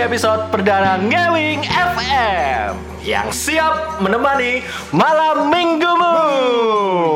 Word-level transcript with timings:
episode 0.00 0.48
perdana 0.48 0.96
Ngewing 0.96 1.60
FM 1.68 2.72
yang 3.04 3.28
siap 3.28 4.00
menemani 4.00 4.64
malam 4.96 5.52
minggumu. 5.52 6.16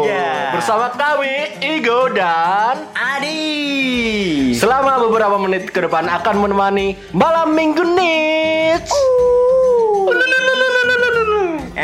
Ya. 0.04 0.52
Bersama 0.52 0.92
kami 0.92 1.64
Igo 1.64 2.12
dan 2.12 2.84
Adi. 2.92 4.52
selama 4.52 5.00
beberapa 5.00 5.40
menit 5.40 5.72
ke 5.72 5.80
depan 5.80 6.12
akan 6.12 6.44
menemani 6.44 7.00
malam 7.16 7.56
minggu 7.56 7.88
Nits. 7.88 8.92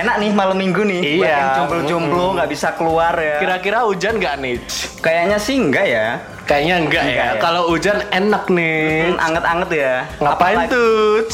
Enak 0.01 0.17
nih 0.17 0.31
malam 0.33 0.57
minggu 0.57 0.81
nih. 0.83 1.01
Buat 1.03 1.21
Iya. 1.21 1.37
yang 1.37 1.51
jomblo-jomblo 1.59 2.27
nggak 2.33 2.49
bisa 2.49 2.69
keluar 2.73 3.13
ya. 3.15 3.37
Kira-kira 3.37 3.85
hujan 3.85 4.17
nggak 4.17 4.35
Nits? 4.41 4.75
Kayaknya 4.99 5.37
sih 5.37 5.57
enggak 5.57 5.87
ya. 5.87 6.07
Kayaknya 6.45 6.75
enggak, 6.81 7.03
Enggak 7.05 7.21
ya. 7.21 7.29
ya. 7.29 7.39
Kalau 7.39 7.63
hujan 7.69 7.99
enak 8.11 8.45
nih. 8.49 8.81
Hmm, 9.07 9.19
Anget-anget 9.21 9.71
ya. 9.71 9.95
Ngapain 10.19 10.59
tuh? 10.67 11.29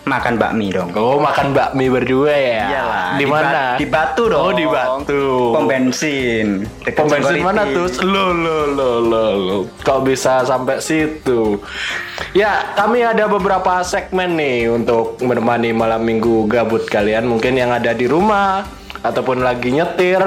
Makan 0.00 0.40
bakmi 0.40 0.72
dong. 0.72 0.90
Oh 0.96 1.20
makan 1.20 1.52
bakmi 1.52 1.92
berdua 1.92 2.32
ya? 2.32 2.64
Iyalah. 2.72 3.06
Di 3.20 3.24
ba- 3.28 3.36
mana? 3.44 3.64
Di 3.76 3.86
Batu 3.86 4.22
dong. 4.32 4.40
Oh 4.40 4.52
di 4.56 4.64
Batu. 4.64 5.24
Pom 5.52 5.64
bensin. 5.68 6.64
Pom 6.96 7.06
bensin 7.06 7.44
mana 7.44 7.68
tuh? 7.68 7.86
Lo 8.08 8.32
lo 8.32 8.58
lo 8.72 8.90
lo 9.04 9.24
lo. 9.36 9.56
Kok 9.84 10.00
bisa 10.08 10.40
sampai 10.42 10.80
situ? 10.80 11.60
Ya, 12.32 12.72
kami 12.78 13.04
ada 13.04 13.28
beberapa 13.28 13.84
segmen 13.84 14.40
nih 14.40 14.72
untuk 14.72 15.20
menemani 15.20 15.76
malam 15.76 16.00
minggu 16.00 16.48
gabut 16.48 16.88
kalian. 16.88 17.28
Mungkin 17.28 17.60
yang 17.60 17.68
ada 17.68 17.92
di 17.92 18.08
rumah 18.08 18.64
ataupun 19.04 19.44
lagi 19.44 19.68
nyetir 19.68 20.20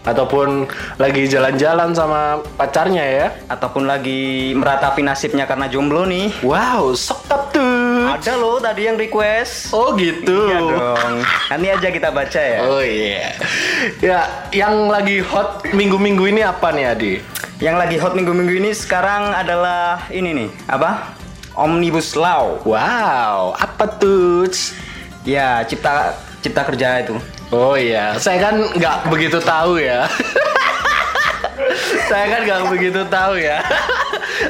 ataupun 0.00 0.64
lagi 0.96 1.28
jalan-jalan 1.28 1.92
sama 1.92 2.40
pacarnya 2.56 3.04
ya. 3.04 3.26
Ataupun 3.48 3.88
lagi 3.88 4.52
meratapi 4.52 5.00
nasibnya 5.00 5.48
karena 5.48 5.68
jomblo 5.72 6.04
nih. 6.04 6.34
Wow, 6.44 6.92
sokap 6.92 7.48
tuh. 7.52 7.69
Ada 8.20 8.36
loh 8.36 8.60
tadi 8.60 8.84
yang 8.84 9.00
request. 9.00 9.72
Oh 9.72 9.96
gitu. 9.96 10.52
Iya 10.52 10.60
dong. 10.60 11.24
Nanti 11.24 11.66
aja 11.72 11.88
kita 11.88 12.12
baca 12.12 12.36
ya. 12.36 12.60
Oh 12.68 12.84
iya. 12.84 13.32
Ya, 14.04 14.28
yang 14.52 14.92
lagi 14.92 15.24
hot 15.24 15.64
minggu-minggu 15.72 16.28
ini 16.28 16.44
apa 16.44 16.68
nih 16.68 16.84
Adi? 16.92 17.14
Yang 17.64 17.76
lagi 17.80 17.96
hot 17.96 18.12
minggu-minggu 18.12 18.60
ini 18.60 18.76
sekarang 18.76 19.32
adalah 19.32 20.04
ini 20.12 20.36
nih, 20.36 20.48
apa? 20.68 21.16
Omnibus 21.56 22.12
Law. 22.12 22.60
Wow, 22.68 23.56
apa 23.56 23.88
tuh? 23.96 24.52
Ya, 25.24 25.64
cipta 25.64 26.12
cipta 26.44 26.60
kerja 26.68 27.00
itu. 27.00 27.16
Oh 27.48 27.72
iya, 27.72 28.20
saya 28.20 28.36
kan 28.36 28.68
nggak 28.68 29.08
begitu 29.08 29.40
tahu 29.40 29.80
ya. 29.80 30.04
saya 32.06 32.26
kan 32.28 32.40
nggak 32.42 32.62
begitu 32.68 33.00
tahu 33.06 33.34
ya. 33.36 33.58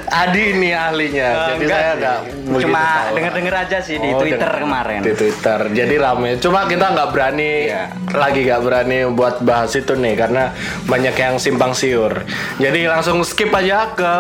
Adi 0.07 0.43
ini 0.53 0.71
ahlinya, 0.71 1.27
Eh, 1.27 1.39
jadi 1.49 1.55
enggak 1.61 1.75
saya 1.75 1.93
nggak 1.97 2.19
begitu 2.23 2.63
Cuma 2.63 2.85
denger-denger 3.11 3.55
aja 3.59 3.79
sih 3.81 3.97
di 3.97 4.09
Oh, 4.09 4.19
Twitter 4.19 4.39
denger- 4.41 4.63
kemarin. 4.63 5.01
Di 5.01 5.13
Twitter, 5.13 5.59
jadi 5.73 5.95
rame. 5.97 6.31
Cuma 6.39 6.61
kita 6.65 6.87
nggak 6.89 7.09
berani, 7.11 7.53
Iya. 7.67 7.85
lagi 8.13 8.41
nggak 8.43 8.63
berani 8.63 8.99
buat 9.11 9.37
bahas 9.41 9.73
itu 9.73 9.93
nih 9.93 10.15
karena 10.17 10.55
banyak 10.85 11.13
yang 11.13 11.35
simpang 11.37 11.73
siur. 11.73 12.23
Jadi 12.57 12.87
langsung 12.87 13.19
skip 13.21 13.51
aja 13.51 13.91
ke 13.91 14.13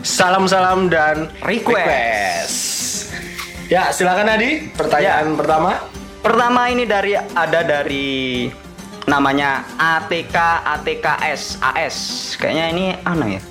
salam-salam 0.00 0.86
dan 0.86 1.26
Request. 1.40 2.58
Ya, 3.66 3.90
silakan 3.90 4.30
Adi. 4.30 4.66
Pertanyaan 4.68 5.34
pertama. 5.34 5.78
Pertama 6.20 6.68
ini 6.68 6.84
dari 6.84 7.14
ada 7.16 7.60
dari 7.62 8.44
namanya 9.10 9.66
ATK 9.74 10.36
ATKS 10.62 11.58
AS. 11.58 11.96
Kayaknya 12.38 12.64
ini 12.70 12.84
ano 13.02 13.26
ya? 13.26 13.42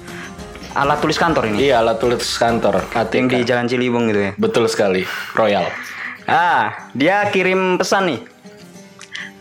Alat 0.80 1.04
tulis 1.04 1.20
kantor 1.20 1.52
ini. 1.52 1.68
Iya, 1.68 1.84
alat 1.84 2.00
tulis 2.00 2.24
kantor. 2.40 2.80
Yang 2.96 3.28
di 3.28 3.38
ATK. 3.44 3.48
Jalan 3.52 3.66
Ciliwung 3.68 4.08
gitu 4.08 4.22
ya. 4.24 4.32
Betul 4.40 4.72
sekali, 4.72 5.04
Royal. 5.36 5.68
Ah, 6.24 6.88
dia 6.96 7.28
kirim 7.36 7.76
pesan 7.76 8.16
nih. 8.16 8.20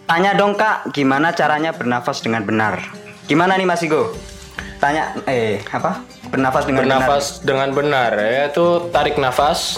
Tanya 0.08 0.34
dong 0.34 0.56
kak, 0.58 0.90
gimana 0.90 1.36
caranya 1.36 1.70
bernafas 1.70 2.24
dengan 2.24 2.42
benar? 2.42 2.80
Gimana 3.28 3.60
nih 3.60 3.68
Mas 3.68 3.84
Igo? 3.84 4.16
Tanya, 4.80 5.12
eh 5.28 5.60
apa? 5.68 6.00
Bernafas 6.32 6.64
dengan 6.64 6.80
Bernafas 6.88 7.24
dengan 7.44 7.68
benar, 7.76 8.16
yaitu 8.16 8.88
tarik 8.88 9.20
nafas. 9.20 9.76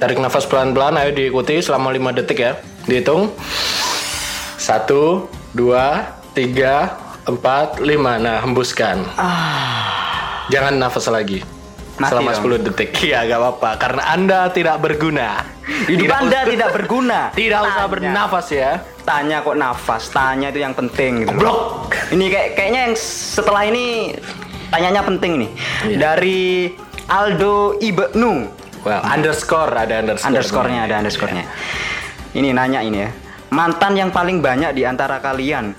Tarik 0.00 0.16
nafas 0.16 0.48
pelan-pelan, 0.48 0.96
ayo 0.96 1.12
diikuti 1.12 1.60
selama 1.60 1.92
5 1.92 2.16
detik 2.16 2.40
ya. 2.40 2.56
Dihitung. 2.88 3.36
Satu, 4.68 5.24
dua, 5.56 6.12
tiga, 6.36 7.00
empat, 7.24 7.80
lima. 7.80 8.20
Nah, 8.20 8.44
hembuskan. 8.44 9.00
Jangan 10.52 10.76
nafas 10.76 11.08
lagi. 11.08 11.40
Mati 11.96 12.12
selama 12.12 12.36
dong. 12.36 12.60
10 12.60 12.66
detik. 12.68 12.92
Iya, 13.08 13.24
gak 13.24 13.40
apa-apa. 13.40 13.70
Karena 13.80 14.02
Anda 14.12 14.52
tidak 14.52 14.76
berguna. 14.78 15.40
Hidup 15.88 16.04
Tidak 16.04 16.18
Anda 16.20 16.38
usah- 16.38 16.50
tidak 16.52 16.68
berguna. 16.70 17.20
Tidak 17.40 17.60
usah 17.64 17.74
Tanya. 17.80 17.88
bernafas 17.88 18.46
ya. 18.52 18.70
Tanya 19.02 19.40
kok 19.40 19.56
nafas, 19.56 20.04
tanya 20.12 20.52
itu 20.52 20.60
yang 20.60 20.76
penting 20.76 21.24
gitu. 21.24 21.32
Goblok. 21.32 21.88
Ini 22.12 22.24
kayak 22.28 22.48
kayaknya 22.52 22.80
yang 22.92 22.94
setelah 23.00 23.64
ini 23.64 24.12
tanyanya 24.68 25.00
penting 25.00 25.32
nih. 25.40 25.50
Iya. 25.88 25.96
Dari 25.96 26.68
Aldo 27.08 27.80
Ibnu. 27.80 28.32
Well, 28.84 29.00
underscore 29.00 29.72
ada 29.72 30.04
underscore. 30.04 30.28
Underscore-nya 30.28 30.80
ada 30.84 30.94
underscore-nya. 31.00 31.44
Ini 32.36 32.52
nanya 32.52 32.84
ini 32.84 32.98
ya. 33.00 33.10
Mantan 33.48 33.96
yang 33.96 34.10
paling 34.12 34.44
banyak 34.44 34.76
di 34.76 34.84
antara 34.84 35.18
kalian. 35.18 35.72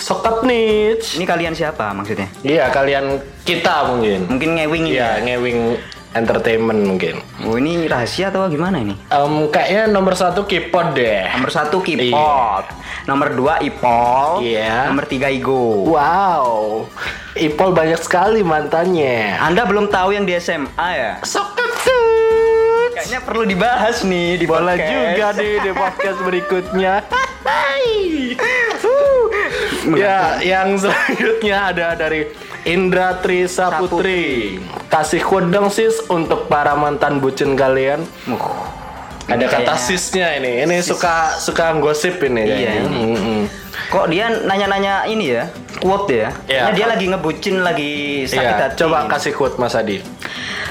Sokap 0.00 0.48
nih. 0.48 0.96
Ini 0.96 1.24
kalian 1.28 1.52
siapa 1.52 1.92
maksudnya? 1.92 2.32
Iya, 2.40 2.72
kalian 2.72 3.20
kita 3.44 3.84
mungkin. 3.92 4.24
Mungkin 4.32 4.50
ngewing 4.56 4.84
ini. 4.88 4.96
Iya, 4.96 5.20
ya? 5.20 5.24
ngewing 5.28 5.58
entertainment 6.10 6.80
mungkin. 6.82 7.22
Oh 7.46 7.54
ini 7.54 7.86
rahasia 7.86 8.32
atau 8.34 8.48
gimana 8.50 8.82
ini? 8.82 8.98
Em, 9.12 9.46
kayaknya 9.46 9.92
nomor 9.92 10.18
satu 10.18 10.42
K-pop 10.42 10.96
deh. 10.96 11.28
Nomor 11.36 11.50
satu 11.54 11.78
K-pop, 11.78 12.64
nomor 13.06 13.28
dua 13.30 13.62
Ipol, 13.62 14.42
Iya. 14.42 14.90
nomor 14.90 15.06
tiga 15.06 15.30
Igo. 15.30 15.86
Wow, 15.86 16.88
Ipol 17.38 17.70
banyak 17.70 18.00
sekali 18.02 18.42
mantannya. 18.42 19.38
Anda 19.38 19.62
belum 19.62 19.86
tahu 19.86 20.18
yang 20.18 20.26
di 20.26 20.34
SMA 20.34 20.88
ya? 20.90 21.12
Sokap 21.22 21.69
Kayaknya 22.90 23.20
perlu 23.22 23.44
dibahas 23.46 23.96
nih 24.02 24.28
di 24.36 24.46
Boleh 24.46 24.76
podcast. 24.76 24.90
juga 24.90 25.26
nih 25.36 25.54
di 25.60 25.72
podcast 25.82 26.18
berikutnya. 26.22 26.94
ya, 29.96 30.18
yang 30.40 30.76
selanjutnya 30.76 31.56
ada 31.72 31.88
dari 31.96 32.28
Indra 32.64 33.18
Tri 33.18 33.48
Saputri. 33.48 34.58
Kasih 34.86 35.22
kudeng 35.22 35.72
sis 35.72 35.96
untuk 36.06 36.46
para 36.46 36.76
mantan 36.76 37.18
bucin 37.18 37.56
kalian. 37.56 38.04
Uh, 38.28 38.38
Ada 39.30 39.46
ini 39.46 39.54
kata 39.54 39.74
sisnya 39.78 40.28
ini. 40.36 40.66
Ini 40.66 40.76
suka 40.82 41.38
suka 41.38 41.72
gosip 41.78 42.18
ini 42.20 42.42
Iya, 42.42 42.56
ini. 42.82 42.90
Mm-mm. 43.14 43.40
Kok 43.90 44.06
dia 44.10 44.26
nanya-nanya 44.42 45.06
ini 45.06 45.38
ya? 45.38 45.46
Quote 45.78 46.10
ya? 46.10 46.30
Iya. 46.44 46.66
Kayaknya 46.66 46.72
dia 46.74 46.86
lagi 46.86 47.04
ngebucin, 47.10 47.56
lagi 47.62 47.92
sakit 48.26 48.42
Iya, 48.42 48.66
hati. 48.68 48.76
coba 48.82 49.06
kasih 49.06 49.32
quote 49.32 49.56
Mas 49.56 49.74
Adi. 49.74 50.02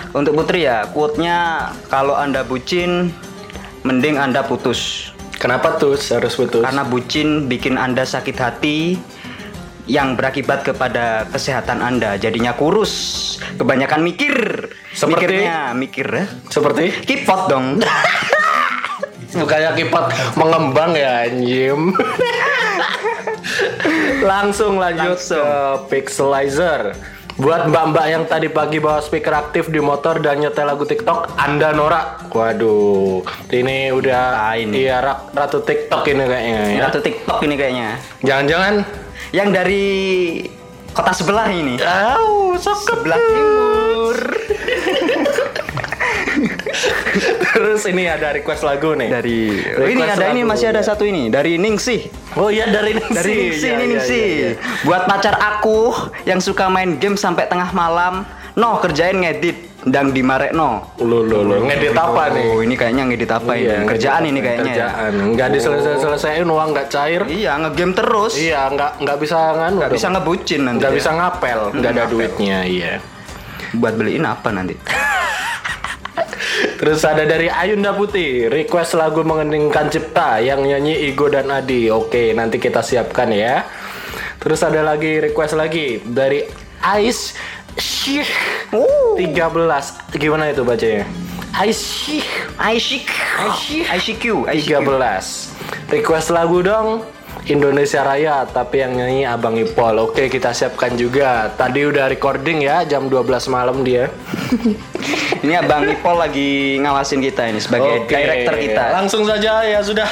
Untuk 0.10 0.34
Putri 0.34 0.66
ya, 0.66 0.90
quote-nya 0.90 1.70
kalau 1.88 2.18
Anda 2.18 2.42
bucin, 2.42 3.14
mending 3.86 4.18
Anda 4.18 4.42
putus. 4.42 5.12
Kenapa 5.38 5.78
tuh 5.78 5.96
harus 5.96 6.34
putus? 6.36 6.66
Karena 6.66 6.84
bucin 6.84 7.48
bikin 7.48 7.78
Anda 7.80 8.04
sakit 8.04 8.36
hati 8.36 9.00
yang 9.86 10.14
berakibat 10.14 10.66
kepada 10.66 11.26
kesehatan 11.30 11.82
Anda. 11.82 12.18
Jadinya 12.18 12.54
kurus, 12.54 12.92
kebanyakan 13.58 14.02
mikir. 14.02 14.70
Seperti? 14.94 15.46
Mikirnya 15.46 15.58
mikir 15.74 16.08
ya. 16.10 16.26
Seperti 16.50 16.84
Kipot 17.06 17.50
dong. 17.50 17.78
Bukannya 19.32 19.72
kipat 19.76 20.06
mengembang 20.34 20.92
ya 20.94 21.24
anjim. 21.24 21.94
Langsung 24.22 24.78
lanjut 24.78 25.16
Langsung. 25.16 25.40
ke 25.40 25.54
Pixelizer. 25.88 26.82
Buat 27.36 27.72
mbak-mbak 27.72 28.06
yang 28.06 28.24
tadi 28.26 28.52
pagi 28.52 28.78
bawa 28.78 29.00
speaker 29.00 29.32
aktif 29.32 29.72
di 29.72 29.80
motor 29.80 30.20
dan 30.20 30.44
nyetel 30.44 30.68
lagu 30.68 30.84
TikTok, 30.84 31.40
Anda 31.40 31.72
norak. 31.72 32.28
Waduh, 32.30 33.24
ini 33.48 33.96
udah 33.96 34.44
Ah, 34.44 34.56
ini. 34.56 34.84
iya 34.84 35.00
ra- 35.00 35.24
ratu 35.32 35.64
TikTok 35.64 36.04
ini 36.06 36.24
kayaknya 36.26 36.62
ya. 36.68 36.80
Ratu 36.84 37.00
TikTok 37.00 37.40
ini 37.42 37.56
kayaknya. 37.56 37.90
Jangan-jangan 38.22 38.74
Yang 39.30 39.50
dari 39.54 39.86
kota 40.90 41.14
sebelah 41.14 41.48
ini. 41.48 41.78
Sok 42.58 42.80
Sebelah 42.82 43.16
timur. 43.16 44.18
Terus 47.56 47.82
ini 47.90 48.06
ada 48.06 48.34
request 48.34 48.62
lagu 48.64 48.94
nih. 48.94 49.10
Dari 49.10 49.40
oh, 49.76 49.88
ini 49.88 50.02
Request 50.04 50.16
ada 50.20 50.26
ini 50.32 50.42
lagu, 50.42 50.52
masih 50.54 50.66
ada 50.72 50.82
ya. 50.82 50.86
satu 50.86 51.04
ini 51.06 51.28
dari 51.28 51.58
Ningsih. 51.58 52.02
Oh 52.38 52.50
iya 52.54 52.70
dari 52.70 52.96
Ningsih. 52.96 53.16
Dari 53.16 53.34
Ningsih 53.34 53.70
ini 53.70 53.84
iya, 53.84 53.90
Ningsih. 53.90 54.26
iya, 54.26 54.50
iya. 54.56 54.84
Buat 54.86 55.04
pacar 55.10 55.36
aku 55.38 55.94
yang 56.30 56.40
suka 56.40 56.70
main 56.70 56.98
game 57.02 57.18
sampai 57.18 57.50
tengah 57.50 57.74
malam, 57.74 58.24
no 58.56 58.78
kerjain 58.80 59.18
ngedit 59.18 59.70
ndang 59.88 60.12
di 60.12 60.22
no. 60.52 60.92
Lo 61.00 61.24
lo 61.24 61.40
lo 61.44 61.64
ngedit 61.64 61.96
apa 61.96 62.36
nih? 62.36 62.44
Oh, 62.52 62.60
ini 62.60 62.76
kayaknya 62.76 63.04
ngedit 63.08 63.32
apa 63.32 63.52
Iya, 63.56 63.84
ini? 63.84 63.88
Kerjaan 63.88 64.22
ngedit 64.28 64.32
ini 64.36 64.40
kayaknya. 64.44 64.74
ya. 64.76 64.76
Kerjaan. 64.76 65.14
Nggak 65.36 65.50
diselesai-selesaiin 65.56 66.48
uang 66.50 66.70
nggak 66.76 66.88
cair. 66.92 67.22
Iya, 67.32 67.52
ngegame 67.64 67.94
terus. 67.96 68.34
Iya, 68.36 68.62
nggak 68.76 68.92
nggak 69.00 69.18
bisa 69.24 69.38
nganu. 69.56 69.78
Nggak 69.80 69.92
bisa 69.96 70.08
ngebucin 70.12 70.62
nanti. 70.68 70.78
nggak 70.84 70.92
ya. 70.92 70.98
bisa 71.00 71.10
ngapel, 71.16 71.60
nggak 71.80 71.92
ada 71.96 72.04
ngapel. 72.04 72.12
duitnya, 72.12 72.58
iya. 72.68 72.94
Buat 73.80 73.94
beliin 73.96 74.26
apa 74.28 74.50
nanti? 74.52 74.76
Terus 76.80 77.04
ada 77.04 77.28
dari 77.28 77.52
Ayunda 77.52 77.92
Putih, 77.92 78.48
request 78.48 78.96
lagu 78.96 79.20
mengeningkan 79.20 79.92
cipta 79.92 80.40
yang 80.40 80.64
nyanyi 80.64 81.12
Igo 81.12 81.28
dan 81.28 81.52
Adi. 81.52 81.92
Oke, 81.92 82.32
nanti 82.32 82.56
kita 82.56 82.80
siapkan 82.80 83.28
ya. 83.36 83.68
Terus 84.40 84.64
ada 84.64 84.80
lagi 84.80 85.20
request 85.20 85.60
lagi 85.60 86.00
dari 86.00 86.48
Ais 86.80 87.36
Syih 87.76 88.24
13. 88.72 89.20
Gimana 90.16 90.56
itu 90.56 90.64
bacanya? 90.64 91.04
Ais 91.52 91.76
Syih 91.76 92.24
Aishik 92.56 93.12
ICQ 93.92 94.48
ICQ 94.48 94.80
13. 94.80 95.92
Request 95.92 96.32
lagu 96.32 96.64
dong. 96.64 97.04
Indonesia 97.50 98.06
Raya 98.06 98.46
tapi 98.46 98.86
yang 98.86 98.94
nyanyi 98.94 99.26
Abang 99.26 99.58
Ipol. 99.58 99.98
Oke, 99.98 100.30
kita 100.30 100.54
siapkan 100.54 100.94
juga. 100.94 101.50
Tadi 101.54 101.82
udah 101.88 102.06
recording 102.06 102.62
ya 102.62 102.86
jam 102.86 103.10
12 103.10 103.26
malam 103.50 103.82
dia. 103.82 104.12
Ini 105.44 105.56
Abang 105.64 105.88
Ipol 105.88 106.20
lagi 106.20 106.76
ngawasin 106.84 107.24
kita 107.24 107.48
ini 107.48 107.64
sebagai 107.64 108.04
Oke, 108.04 108.12
director 108.12 108.60
kita. 108.60 108.92
Langsung 108.92 109.24
saja 109.24 109.64
ya 109.64 109.80
sudah. 109.80 110.10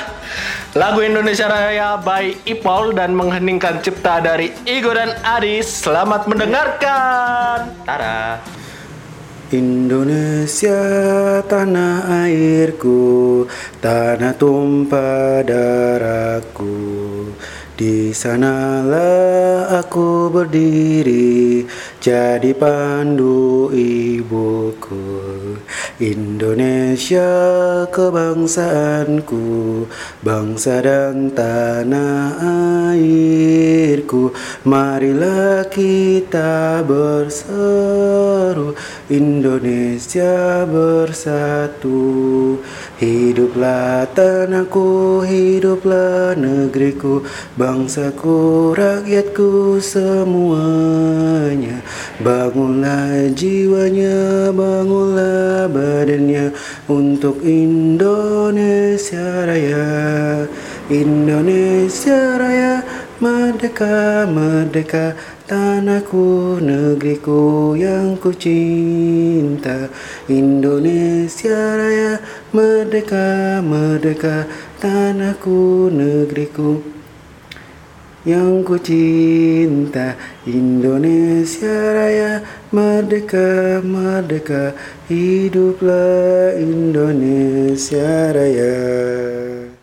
Lagu 0.71 1.03
Indonesia 1.03 1.51
Raya 1.51 1.99
by 1.99 2.47
Ipol 2.47 2.95
dan 2.95 3.11
mengheningkan 3.11 3.83
cipta 3.83 4.23
dari 4.23 4.55
Igo 4.63 4.95
dan 4.95 5.19
Adis. 5.27 5.83
Selamat 5.83 6.31
mendengarkan. 6.31 7.75
Tara. 7.83 8.39
Indonesia 9.47 10.75
tanah 11.47 12.27
airku, 12.27 13.47
tanah 13.79 14.35
tumpah 14.35 15.39
darahku. 15.39 16.75
Di 17.71 18.11
sanalah 18.11 19.71
aku 19.79 20.27
berdiri, 20.27 21.63
jadi 22.03 22.51
pandu 22.59 23.71
ibuku. 23.71 25.06
Indonesia 25.97 27.25
kebangsaanku, 27.89 29.41
bangsa 30.21 30.85
dan 30.85 31.33
tanah 31.33 32.37
airku. 32.93 34.29
Marilah 34.61 35.65
kita 35.65 36.85
berseru, 36.85 38.77
Indonesia 39.09 40.69
bersatu. 40.69 42.05
Hiduplah 42.97 44.09
tanahku, 44.17 45.21
hiduplah 45.21 46.33
negeriku, 46.33 47.21
bangsaku, 47.53 48.73
rakyatku 48.73 49.77
semuanya. 49.77 51.85
Bangunlah 52.17 53.29
jiwanya, 53.37 54.49
bangunlah 54.49 55.69
badannya 55.69 56.57
untuk 56.89 57.45
Indonesia 57.45 59.45
Raya. 59.45 60.49
Indonesia 60.89 62.41
Raya, 62.41 62.81
merdeka, 63.21 64.25
merdeka, 64.25 65.13
tanahku, 65.45 66.57
negeriku 66.59 67.77
yang 67.77 68.17
ku 68.17 68.33
cinta. 68.33 69.93
Indonesia 70.25 71.77
Raya, 71.77 72.17
merdeka, 72.53 73.59
merdeka, 73.63 74.47
tanahku, 74.79 75.91
negeriku. 75.91 76.83
Yang 78.27 78.55
ku 78.67 78.75
cinta 78.75 80.19
Indonesia 80.43 81.95
Raya. 81.95 82.43
Merdeka 82.75 83.79
merdeka 83.79 84.75
hiduplah 85.07 86.51
Indonesia 86.59 88.35
Raya 88.35 89.76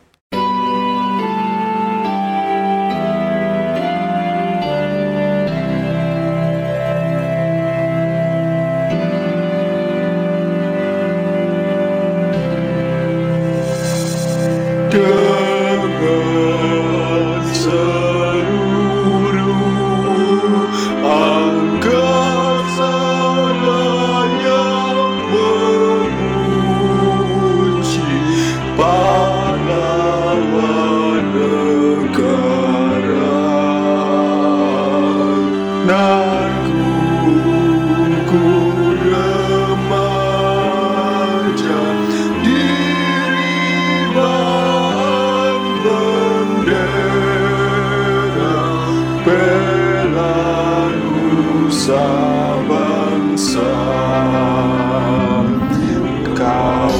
ao 56.65 56.99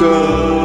nunca. 0.00 0.59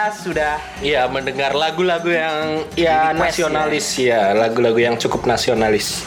Kita 0.00 0.16
sudah 0.16 0.52
Iya, 0.80 1.04
mendengar 1.12 1.52
lagu-lagu 1.52 2.08
yang 2.08 2.64
ya 2.72 3.12
nasionalis 3.12 4.00
ya, 4.00 4.32
lagu-lagu 4.32 4.80
yang 4.80 4.96
cukup 4.96 5.28
nasionalis. 5.28 6.00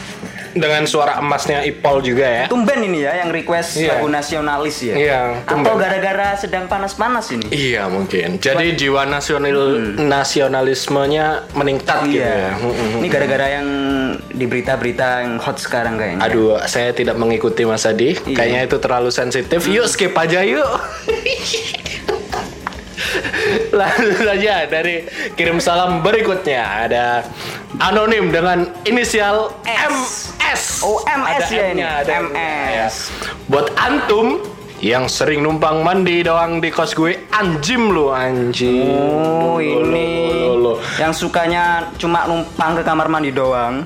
Dengan 0.54 0.86
suara 0.86 1.18
emasnya 1.18 1.66
Ipol 1.66 2.06
juga 2.06 2.26
ya. 2.26 2.44
tumben 2.46 2.78
ini 2.80 3.02
ya 3.02 3.22
yang 3.22 3.30
request 3.30 3.78
Iya. 3.78 3.98
lagu 3.98 4.06
nasionalis 4.06 4.82
ya. 4.82 4.94
Iya, 4.94 5.22
Atau 5.46 5.78
gara-gara 5.78 6.34
sedang 6.34 6.66
panas-panas 6.66 7.26
ini? 7.34 7.46
Iya 7.50 7.86
mungkin. 7.86 8.38
Jadi 8.38 8.74
jiwa 8.74 9.06
nasional 9.06 9.82
nasionalismenya 9.98 11.50
meningkat 11.54 12.06
gitu 12.06 12.22
ya. 12.22 12.34
Iya. 12.50 12.50
Mm-mm. 12.62 13.02
Ini 13.02 13.08
gara-gara 13.10 13.48
yang 13.52 13.68
di 14.30 14.46
berita-berita 14.46 15.26
yang 15.26 15.38
hot 15.38 15.58
sekarang 15.58 15.98
kayaknya. 15.98 16.22
Aduh, 16.22 16.58
saya 16.66 16.94
tidak 16.94 17.18
mengikuti 17.18 17.66
Mas 17.66 17.86
Adi. 17.86 18.14
Iya. 18.16 18.34
Kayaknya 18.34 18.62
itu 18.66 18.78
terlalu 18.78 19.10
sensitif. 19.10 19.66
Yuk 19.66 19.86
skip 19.86 20.14
aja 20.14 20.42
yuk. 20.42 20.66
Langsung 23.74 24.22
saja 24.22 24.70
dari 24.70 25.06
kirim 25.34 25.58
salam 25.58 26.06
berikutnya 26.06 26.62
ada 26.62 27.26
anonim 27.82 28.30
dengan 28.30 28.70
inisial 28.86 29.50
S. 29.66 30.34
MS. 30.54 30.86
Oh, 30.86 31.02
MS 31.10 31.50
Ada 31.50 31.58
ya 31.58 31.66
ini. 31.74 31.82
Ada 31.82 32.14
MS. 32.30 32.38
ya. 32.70 32.88
Buat 33.50 33.74
antum 33.74 34.38
yang 34.84 35.10
sering 35.10 35.42
numpang 35.42 35.82
mandi 35.82 36.22
doang 36.22 36.62
di 36.62 36.70
kos 36.70 36.94
gue 36.94 37.26
anjim 37.34 37.90
lu 37.90 38.14
anjing. 38.14 38.86
Oh, 38.86 39.58
ini 39.58 40.46
yang 41.02 41.10
sukanya 41.10 41.90
cuma 41.98 42.30
numpang 42.30 42.78
ke 42.78 42.84
kamar 42.86 43.10
mandi 43.10 43.34
doang. 43.34 43.82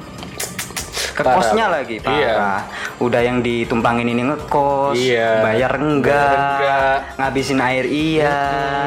Ke 1.17 1.25
Parah. 1.25 1.41
kosnya 1.41 1.65
lagi, 1.65 1.97
parah. 1.97 2.13
Iya. 2.13 2.61
Udah 3.01 3.17
yang 3.19 3.41
ditumpangin 3.41 4.05
ini 4.05 4.21
ngekos, 4.23 4.93
Iya. 4.93 5.41
bayar 5.41 5.73
enggak, 5.75 6.13
Bayar 6.13 6.37
enggak. 6.37 6.97
ngabisin 7.17 7.57
air 7.59 7.85
iya, 7.89 8.37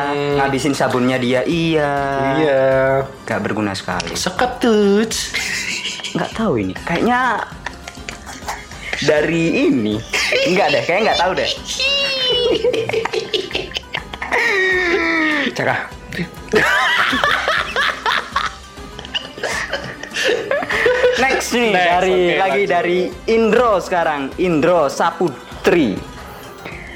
Mm-mm. 0.07 0.39
ngabisin 0.39 0.71
sabunnya 0.71 1.19
dia 1.19 1.43
iya. 1.43 1.91
Iya. 2.39 2.63
Gak 3.27 3.43
berguna 3.43 3.75
sekali. 3.75 4.15
Seketut. 4.15 5.11
Nggak 6.15 6.31
tahu 6.33 6.55
ini. 6.57 6.75
Kayaknya 6.79 7.43
dari 9.01 9.67
ini. 9.67 9.99
Enggak 10.47 10.71
deh, 10.71 10.83
kayaknya 10.85 11.03
nggak 11.11 11.19
tahu 11.19 11.33
deh. 11.35 11.51
Cakap. 15.51 15.91
Next 21.21 21.53
nih 21.53 21.71
Next, 21.71 21.87
dari 21.87 22.17
oke, 22.17 22.35
lagi 22.35 22.63
lanjut. 22.63 22.69
dari 22.69 22.99
Indro 23.27 23.73
sekarang 23.79 24.21
Indro 24.37 24.89
Saputri 24.89 25.95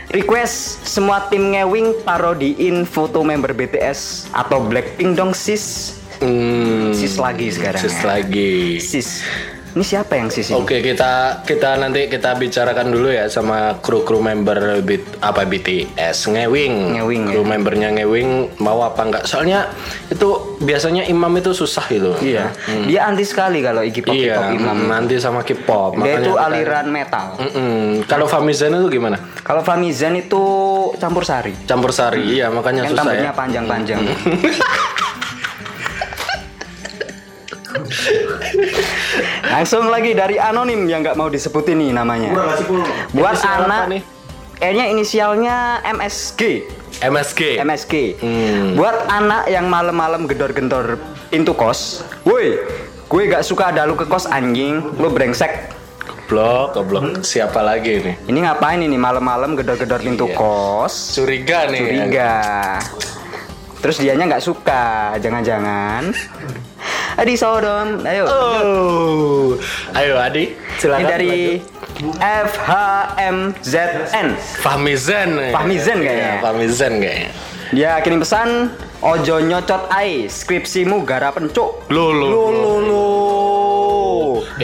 Request 0.08 0.56
semua 0.84 1.26
tim 1.26 1.50
ngewing 1.50 2.02
parodiin 2.02 2.82
foto 2.84 3.20
member 3.20 3.50
BTS 3.50 4.30
atau 4.30 4.62
Blackpink 4.62 5.14
dong 5.14 5.32
sis 5.32 5.96
Hmm, 6.14 6.94
Sis 6.94 7.18
lagi 7.18 7.50
sekarang 7.50 7.82
sis 7.82 7.98
ya. 7.98 8.06
lagi. 8.06 8.78
Sis 8.78 9.26
Ini 9.74 9.82
siapa 9.82 10.14
yang 10.14 10.30
sis 10.30 10.48
ini? 10.48 10.54
Oke 10.54 10.78
kita 10.78 11.42
kita 11.42 11.74
nanti 11.74 12.06
kita 12.06 12.38
bicarakan 12.38 12.88
dulu 12.88 13.10
ya 13.10 13.26
sama 13.26 13.74
kru 13.76 14.06
kru 14.06 14.22
member 14.22 14.54
B, 14.80 15.02
apa 15.18 15.42
BTS 15.42 16.30
ngewing. 16.30 16.94
Ngewing, 16.94 17.22
kru 17.26 17.42
ya. 17.42 17.48
membernya 17.48 17.88
ngewing 17.90 18.28
mau 18.58 18.78
apa 18.80 19.02
enggak? 19.02 19.26
Soalnya 19.26 19.66
itu 20.06 20.30
biasanya 20.62 21.02
imam 21.04 21.34
itu 21.34 21.50
susah 21.50 21.90
gitu 21.90 22.14
Iya. 22.22 22.54
Dia 22.86 23.10
anti 23.10 23.26
sekali 23.26 23.58
kalau 23.60 23.82
Iggy 23.82 24.00
Pop 24.00 24.14
iya 24.14 24.38
K-pop 24.38 24.54
imam. 24.54 24.78
nanti 24.86 25.18
sama 25.18 25.42
K-pop. 25.42 25.98
Dia 25.98 26.22
itu 26.22 26.30
kita- 26.30 26.46
aliran 26.46 26.86
metal. 26.88 27.26
Mm-mm. 27.36 28.06
kalau 28.06 28.24
Famizan 28.24 28.78
itu 28.78 28.88
gimana? 28.88 29.18
Kalau 29.42 29.60
Famizan 29.60 30.14
itu 30.14 30.42
campur 30.96 31.26
sari. 31.26 31.50
Campur 31.64 31.90
sari 31.90 32.22
iya 32.22 32.46
makanya 32.46 32.86
Yang 32.86 32.94
susah 32.94 33.10
ya. 33.12 33.34
panjang-panjang 33.34 33.98
Langsung 39.44 39.86
lagi 39.86 40.12
dari 40.12 40.36
anonim 40.36 40.84
yang 40.84 41.02
nggak 41.02 41.14
mau 41.14 41.28
disebutin 41.28 41.78
nih 41.78 41.90
namanya. 41.92 42.30
Buat 43.10 43.36
Inisial 43.36 43.60
anak 43.62 43.82
nih? 43.88 44.02
Kayaknya 44.54 44.84
inisialnya 44.88 45.56
MSG. 45.84 46.40
MSG 47.02 47.40
MSG. 47.58 47.94
Hmm. 48.16 48.78
Buat 48.78 48.96
anak 49.06 49.46
yang 49.46 49.66
malam-malam 49.66 50.24
gedor-gedor 50.24 50.96
pintu 51.26 51.52
kos. 51.52 52.06
Woi, 52.22 52.56
gue 53.04 53.22
gak 53.26 53.42
suka 53.42 53.68
ada 53.68 53.82
lu 53.82 53.92
ke 53.92 54.06
kos 54.06 54.24
anjing, 54.24 54.78
lu 54.94 55.10
brengsek. 55.10 55.74
goblok 56.24 56.72
goblok 56.72 57.04
siapa 57.20 57.60
lagi 57.60 58.00
nih 58.00 58.16
Ini 58.24 58.38
ngapain 58.42 58.80
ini 58.80 58.96
malam-malam 58.96 59.52
gedor-gedor 59.52 60.00
pintu 60.00 60.24
Iya. 60.24 60.36
kos? 60.36 61.12
curiga 61.12 61.68
nih 61.68 61.84
Curiga. 61.84 62.34
Terus 63.78 64.00
dianya 64.00 64.24
nggak 64.26 64.40
suka, 64.42 64.84
jangan-jangan. 65.20 66.08
Adi 67.14 67.34
Sodom, 67.34 68.02
ayo. 68.02 68.26
oh 68.26 69.54
ayo 69.94 70.18
Adi 70.18 70.50
silakan 70.76 70.98
Ini 70.98 71.06
dari 71.06 71.34
lanjut. 71.62 72.18
FHMZN. 72.50 74.28
Famizan 74.58 75.28
nih. 75.38 75.52
Famizan 75.54 75.98
kayaknya. 76.02 76.26
Iya, 76.26 76.42
Famizan 76.42 76.92
kayaknya 76.98 77.30
Dia 77.70 77.98
kirim 78.02 78.18
pesan, 78.18 78.70
ojo 78.98 79.34
nyocot 79.40 79.90
ai, 79.90 80.26
skripsimu 80.26 81.02
gara 81.02 81.30
pencuk. 81.30 81.86
Lo, 81.88 82.10
Lo, 82.10 82.50
lo, 82.50 82.72
lo. 82.80 83.06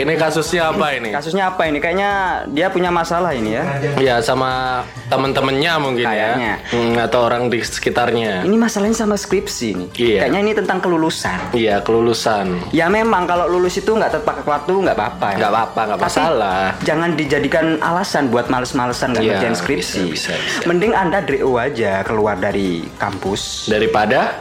Ini 0.00 0.16
kasusnya 0.16 0.72
apa 0.72 0.96
ini? 0.96 1.12
Kasusnya 1.12 1.52
apa 1.52 1.68
ini? 1.68 1.76
Kayaknya 1.76 2.10
dia 2.48 2.72
punya 2.72 2.88
masalah 2.88 3.36
ini 3.36 3.52
ya. 3.52 3.64
Ya 4.00 4.16
sama 4.18 4.80
temen-temennya 5.06 5.76
mungkin 5.76 6.08
Kayaknya. 6.08 6.56
ya, 6.56 6.72
Hmm, 6.72 6.96
atau 6.96 7.20
orang 7.22 7.52
di 7.52 7.60
sekitarnya. 7.60 8.40
Ini 8.42 8.56
masalahnya 8.56 8.96
sama 8.96 9.20
skripsi 9.20 9.68
nih. 9.76 9.88
Iya. 9.92 10.18
Kayaknya 10.24 10.40
ini 10.40 10.52
tentang 10.56 10.78
kelulusan. 10.80 11.38
Iya 11.52 11.84
kelulusan. 11.84 12.72
Ya 12.72 12.88
memang 12.88 13.28
kalau 13.28 13.44
lulus 13.44 13.76
itu 13.76 13.92
nggak 13.92 14.16
tepat 14.16 14.40
waktu 14.42 14.72
nggak 14.72 14.96
apa-apa. 14.96 15.26
ya. 15.30 15.36
Nggak 15.36 15.52
apa-apa, 15.52 15.80
nggak 15.84 16.00
masalah. 16.00 16.62
Jangan 16.80 17.10
dijadikan 17.12 17.66
alasan 17.80 18.32
buat 18.32 18.48
males-malesan 18.48 19.12
nggak 19.12 19.20
Iya, 19.20 19.32
ngerjain 19.36 19.54
skripsi. 19.54 20.00
bisa, 20.08 20.32
bisa, 20.32 20.32
bisa. 20.32 20.60
Mending 20.64 20.96
anda 20.96 21.20
DO 21.20 21.52
aja 21.54 22.00
keluar 22.00 22.40
dari 22.40 22.88
kampus, 22.96 23.68
Daripada 23.68 24.40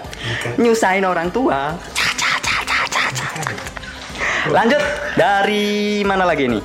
nyusahin 0.56 1.04
orang 1.04 1.28
tua. 1.30 1.75
Lanjut 4.50 4.82
dari 5.13 5.68
mana 6.01 6.25
lagi 6.25 6.48
nih? 6.48 6.62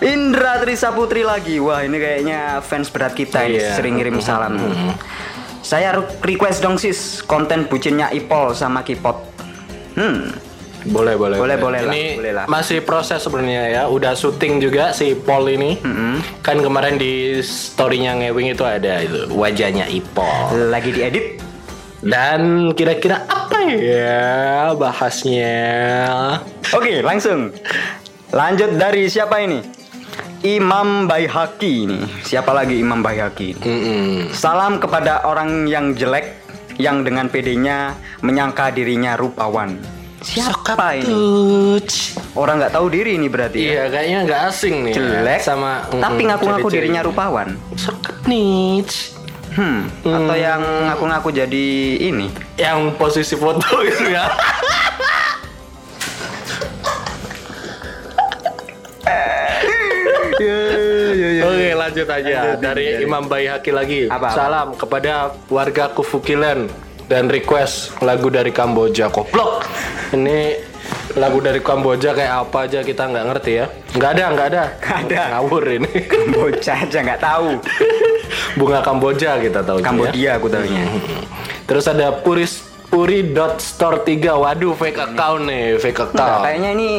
Indra 0.00 0.58
Trisa 0.58 0.90
Putri 0.90 1.22
lagi. 1.22 1.56
Wah 1.56 1.80
ini 1.80 1.96
kayaknya 1.96 2.60
fans 2.60 2.88
berat 2.88 3.12
kita 3.12 3.42
ini 3.42 3.58
Iya. 3.58 3.74
sering 3.74 3.96
ngirim 3.96 4.18
salam. 4.18 4.58
Saya 5.60 5.94
request 6.20 6.60
dong 6.60 6.76
sis 6.76 6.98
konten 7.20 7.64
bucinnya 7.64 8.10
Ipol 8.10 8.52
sama 8.52 8.82
Kipot. 8.82 9.16
Hmm. 9.94 10.34
boleh 10.84 11.16
boleh 11.16 11.40
Boleh, 11.40 11.56
boleh 11.56 11.80
lah, 11.80 11.94
Ini 11.96 12.04
boleh 12.12 12.32
lah. 12.34 12.44
masih 12.44 12.84
proses 12.84 13.16
sebenarnya 13.16 13.72
ya. 13.72 13.82
Udah 13.88 14.12
syuting 14.12 14.60
juga 14.60 14.92
si 14.92 15.16
Paul 15.16 15.48
ini. 15.48 15.80
Kan 16.42 16.60
kemarin 16.60 17.00
di 17.00 17.40
storynya 17.40 18.12
ngewing 18.14 18.52
itu 18.52 18.60
ada 18.60 19.00
itu 19.00 19.24
wajahnya 19.30 19.88
Ipol. 19.88 20.68
Lagi 20.68 20.92
diedit. 20.92 21.40
Dan 22.04 22.70
kira-kira 22.76 23.24
apa 23.24 23.64
ya 23.64 24.76
bahasnya? 24.76 25.56
Oke, 26.76 27.00
langsung. 27.00 27.48
Lanjut 28.28 28.76
dari 28.76 29.08
siapa 29.08 29.40
ini? 29.40 29.64
Imam 30.44 31.08
Baihaqi 31.08 31.88
ini. 31.88 32.04
Siapa 32.20 32.52
lagi 32.52 32.76
Imam 32.76 33.00
ini? 33.00 33.56
Mm-mm. 33.56 34.28
Salam 34.36 34.76
kepada 34.76 35.24
orang 35.24 35.64
yang 35.64 35.96
jelek 35.96 36.44
yang 36.76 37.00
dengan 37.00 37.32
pedenya 37.32 37.96
menyangka 38.20 38.68
dirinya 38.68 39.16
rupawan. 39.16 39.80
Siapa 40.20 41.00
ini? 41.00 41.12
Orang 42.36 42.60
nggak 42.60 42.76
tahu 42.76 42.92
diri 42.92 43.16
ini 43.16 43.32
berarti 43.32 43.56
ya. 43.60 43.64
Iya, 43.64 43.84
kayaknya 43.88 44.18
nggak 44.28 44.40
asing 44.52 44.74
nih. 44.84 44.92
ya. 44.92 45.00
Jelek 45.00 45.40
sama 45.40 45.88
tapi 45.88 46.22
ngaku-ngaku 46.28 46.68
dirinya 46.68 47.00
rupawan. 47.00 47.56
Sokat 47.80 48.20
nih. 48.28 48.84
Hmm, 49.54 49.86
atau 50.02 50.34
yang 50.34 50.62
ngaku-ngaku 50.90 51.30
jadi 51.30 51.66
ini. 52.02 52.26
Yang 52.58 52.98
posisi 52.98 53.38
foto 53.38 53.62
itu 53.88 54.10
ya. 54.14 54.26
Oke 61.44 61.68
lanjut 61.78 62.08
aja 62.10 62.58
dari 62.58 62.98
Imam 63.06 63.30
Baihaqi 63.30 63.70
lagi. 63.70 64.00
Apa, 64.10 64.34
apa? 64.34 64.36
Salam 64.36 64.68
kepada 64.74 65.38
warga 65.46 65.86
Kufukilen 65.94 66.66
dan 67.06 67.30
request 67.30 67.94
lagu 68.02 68.34
dari 68.34 68.50
Kamboja 68.50 69.06
koplok. 69.06 69.62
Ini 70.10 70.58
lagu 71.14 71.38
dari 71.38 71.62
Kamboja 71.62 72.10
kayak 72.10 72.50
apa 72.50 72.66
aja 72.66 72.82
kita 72.82 73.06
nggak 73.06 73.24
ngerti 73.30 73.52
ya. 73.62 73.66
Nggak 73.94 74.10
ada 74.18 74.24
nggak 74.34 74.46
ada. 74.50 74.64
Nggak 74.82 74.98
ada. 75.06 75.22
Ngawur 75.38 75.64
ini. 75.70 75.92
Bocah 76.34 76.78
aja 76.82 76.98
nggak 77.06 77.20
tahu. 77.22 77.48
Bunga 78.54 78.80
Kamboja 78.80 79.36
kita 79.36 79.60
tahu. 79.60 79.78
ya. 79.78 79.84
Kambodia 79.84 80.30
aku 80.36 80.46
tahunya. 80.46 80.82
Terus 81.64 81.84
ada 81.84 82.12
Puris 82.14 82.60
Puri 82.84 83.26
dot 83.26 83.58
store 83.58 84.00
3 84.00 84.22
Waduh 84.30 84.70
fake 84.72 85.00
account 85.04 85.42
nih 85.44 85.74
Fake 85.76 85.98
account 86.00 86.46
kayaknya 86.46 86.70
ini 86.72 86.90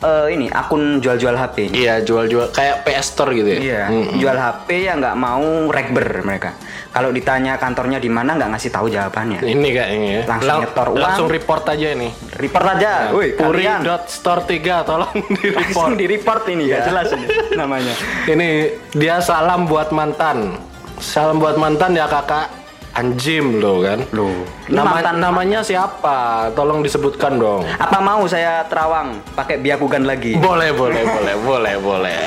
eh, 0.00 0.26
ini 0.30 0.46
akun 0.48 0.98
jual-jual 0.98 1.34
HP. 1.34 1.68
Iya 1.70 2.00
jual-jual 2.00 2.48
Kayak 2.48 2.80
PS 2.82 3.06
Store 3.10 3.30
gitu 3.30 3.44
ya 3.46 3.58
Iya, 3.60 3.82
Mm-mm. 3.88 4.16
jual 4.16 4.32
HP 4.32 4.68
yang 4.82 4.98
nggak 4.98 5.12
mau 5.14 5.42
rekber 5.68 6.22
mereka. 6.22 6.56
Kalau 6.92 7.08
ditanya 7.08 7.56
kantornya 7.56 7.96
di 7.96 8.06
mana 8.06 8.36
nggak 8.36 8.52
ngasih 8.52 8.68
tahu 8.68 8.86
jawabannya. 8.86 9.40
Ini 9.40 9.68
kayaknya 9.70 10.08
ya 10.12 10.22
Langsung 10.28 10.60
nyetor 10.60 10.86
uang. 10.88 11.00
Langsung 11.00 11.26
report 11.26 11.64
aja 11.66 11.86
ini 11.90 12.08
Report 12.36 12.66
aja, 12.68 12.92
woi 13.10 13.32
Puri 13.32 13.64
kalian. 13.64 13.80
dot 13.80 14.04
store 14.06 14.44
3 14.44 14.84
Tolong 14.84 15.08
di 15.32 15.48
Langsung 15.48 15.56
report 15.56 15.90
di 15.94 16.04
report 16.06 16.42
ini 16.46 16.64
ya 16.68 16.84
jelas 16.84 17.08
ini 17.10 17.24
namanya. 17.60 17.94
Ini 18.24 18.48
dia 18.92 19.18
salam 19.18 19.64
buat 19.64 19.88
mantan 19.88 20.60
Salam 20.98 21.40
buat 21.40 21.56
mantan 21.56 21.92
ya 21.92 22.04
kakak 22.04 22.60
Anjim 22.92 23.56
loh 23.56 23.80
kan 23.80 24.04
ini 24.04 24.44
Nama, 24.68 24.84
mantan- 24.92 25.16
Namanya 25.18 25.64
siapa? 25.64 26.52
Tolong 26.52 26.84
disebutkan 26.84 27.40
dong 27.40 27.64
Apa 27.72 27.98
mau 27.98 28.20
saya 28.26 28.68
terawang 28.68 29.16
pakai 29.32 29.56
biakugan 29.56 30.04
lagi? 30.04 30.36
Boleh 30.36 30.70
boleh 30.70 31.00
boleh 31.02 31.34
boleh 31.40 31.74
boleh 31.78 32.20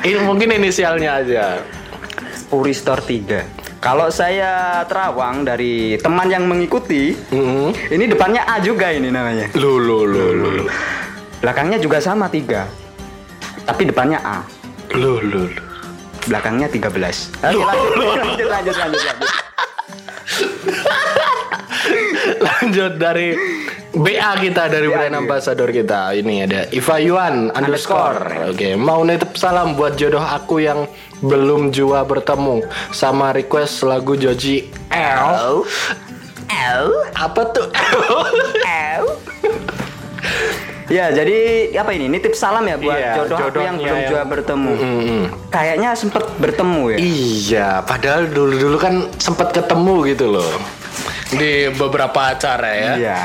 Ini 0.00 0.24
mungkin 0.24 0.48
inisialnya 0.50 1.20
aja 1.20 1.44
Puri 2.46 2.72
Store 2.72 3.04
3. 3.04 3.63
Kalau 3.84 4.08
saya 4.08 4.80
terawang 4.88 5.44
dari 5.44 6.00
teman 6.00 6.24
yang 6.32 6.48
mengikuti, 6.48 7.12
Mm-mm. 7.28 7.76
ini 7.92 8.08
depannya 8.08 8.40
A 8.48 8.56
juga 8.56 8.88
ini 8.88 9.12
namanya. 9.12 9.52
Lu 9.60 9.76
lu 9.76 10.08
lu 10.08 10.24
lu 10.32 10.48
Belakangnya 11.44 11.76
juga 11.76 12.00
sama 12.00 12.32
tiga. 12.32 12.64
Tapi 13.68 13.84
depannya 13.84 14.24
A. 14.24 14.40
lu 14.96 15.20
lu. 15.20 15.52
lu. 15.52 15.62
Belakangnya 16.24 16.72
13. 16.72 16.80
Oke, 16.80 17.60
lanjut, 17.60 18.48
lanjut, 18.48 18.48
lanjut, 18.48 18.76
lanjut, 18.80 19.02
lanjut. 19.04 19.28
Lanjut 22.44 22.96
dari 22.96 23.36
BA 23.94 24.30
kita 24.40 24.66
dari 24.66 24.88
BA 24.88 24.96
brand 24.96 25.16
ambassador 25.20 25.68
kita. 25.70 26.16
Ini 26.16 26.34
ada 26.48 26.60
Iva 26.72 26.96
Yuan 26.98 27.52
underscore. 27.52 28.50
Oke, 28.50 28.74
mau 28.74 29.04
nitip 29.04 29.36
salam 29.38 29.76
buat 29.78 29.94
jodoh 29.94 30.24
aku 30.24 30.64
yang 30.64 30.88
belum 31.24 31.68
jua 31.70 32.02
bertemu 32.02 32.60
sama 32.90 33.32
request 33.32 33.82
lagu 33.82 34.12
Joji 34.14 34.68
L. 34.90 35.64
L. 36.46 36.86
Apa 37.10 37.42
tuh? 37.50 37.66
L. 38.62 39.04
Ya, 40.84 41.08
jadi 41.08 41.36
apa 41.74 41.90
ini? 41.90 42.06
Nitip 42.06 42.32
salam 42.32 42.60
ya 42.62 42.76
buat 42.76 42.92
Iya, 42.92 43.12
jodoh 43.18 43.38
aku 43.40 43.56
yang 43.58 43.76
belum 43.78 43.88
yang- 43.90 44.04
juga 44.06 44.22
bertemu. 44.22 44.72
Mm-mm. 44.74 45.22
Kayaknya 45.48 45.90
sempet 45.96 46.24
bertemu 46.36 46.82
ya. 46.86 46.98
Iya, 47.00 47.68
padahal 47.82 48.28
dulu-dulu 48.28 48.76
kan 48.76 48.94
sempat 49.16 49.50
ketemu 49.50 49.94
gitu 50.06 50.28
loh. 50.30 50.52
di 51.26 51.66
beberapa 51.72 52.30
acara 52.30 52.70
ya. 52.70 52.92
Iya. 52.94 53.20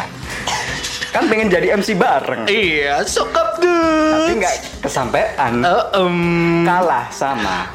Kan 1.09 1.27
pengen 1.27 1.45
jadi 1.45 1.75
MC 1.75 1.93
bareng. 1.93 2.47
Iya, 2.47 3.03
sokap 3.03 3.59
Tapi 3.59 3.61
tuh. 3.61 4.33
nggak 4.35 4.55
kesampean. 4.81 5.53
Eh, 5.61 5.83
em, 5.93 6.17
Kalah 6.63 7.05
sama. 7.11 7.69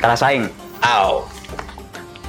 Kalah 0.00 0.16
saing. 0.16 0.48
Au. 0.80 1.28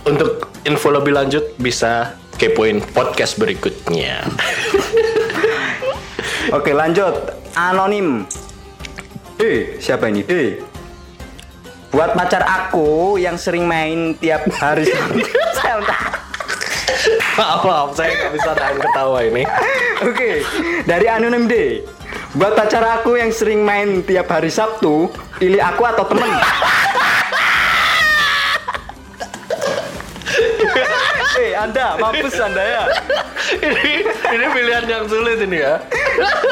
Untuk 0.04 0.52
info 0.68 0.92
lebih 0.92 1.16
lanjut 1.16 1.56
bisa 1.56 2.20
kepoin 2.36 2.84
podcast 2.92 3.40
berikutnya. 3.40 4.28
Oke 6.58 6.76
lanjut. 6.76 7.32
Anonim. 7.56 8.28
Eh, 9.40 9.80
siapa 9.80 10.12
ini? 10.12 10.28
Eh. 10.28 10.60
Buat 11.96 12.12
pacar 12.12 12.44
aku 12.44 13.16
yang 13.16 13.40
sering 13.40 13.64
main 13.64 14.20
tiap 14.20 14.52
hari 14.60 14.92
Saya 15.60 15.80
maaf, 17.40 17.62
maaf, 17.64 17.90
saya 17.96 18.14
nggak 18.14 18.34
bisa 18.36 18.52
tahan 18.54 18.78
ketawa 18.84 19.20
ini. 19.26 19.44
Oke, 20.06 20.44
dari 20.86 21.08
Anonim 21.08 21.48
D. 21.48 21.82
Buat 22.36 22.56
pacar 22.56 22.84
aku 23.00 23.16
yang 23.20 23.32
sering 23.32 23.64
main 23.64 24.04
tiap 24.04 24.28
hari 24.32 24.52
Sabtu, 24.52 25.12
pilih 25.40 25.60
aku 25.60 25.84
atau 25.88 26.06
temen? 26.08 26.32
Eh, 31.32 31.56
Anda, 31.56 31.96
mampus 31.96 32.36
Anda 32.36 32.60
ya. 32.60 32.84
ini 33.68 34.04
ini 34.06 34.46
pilihan 34.52 34.84
yang 34.84 35.04
sulit 35.08 35.40
ini 35.40 35.58
ya. 35.60 35.80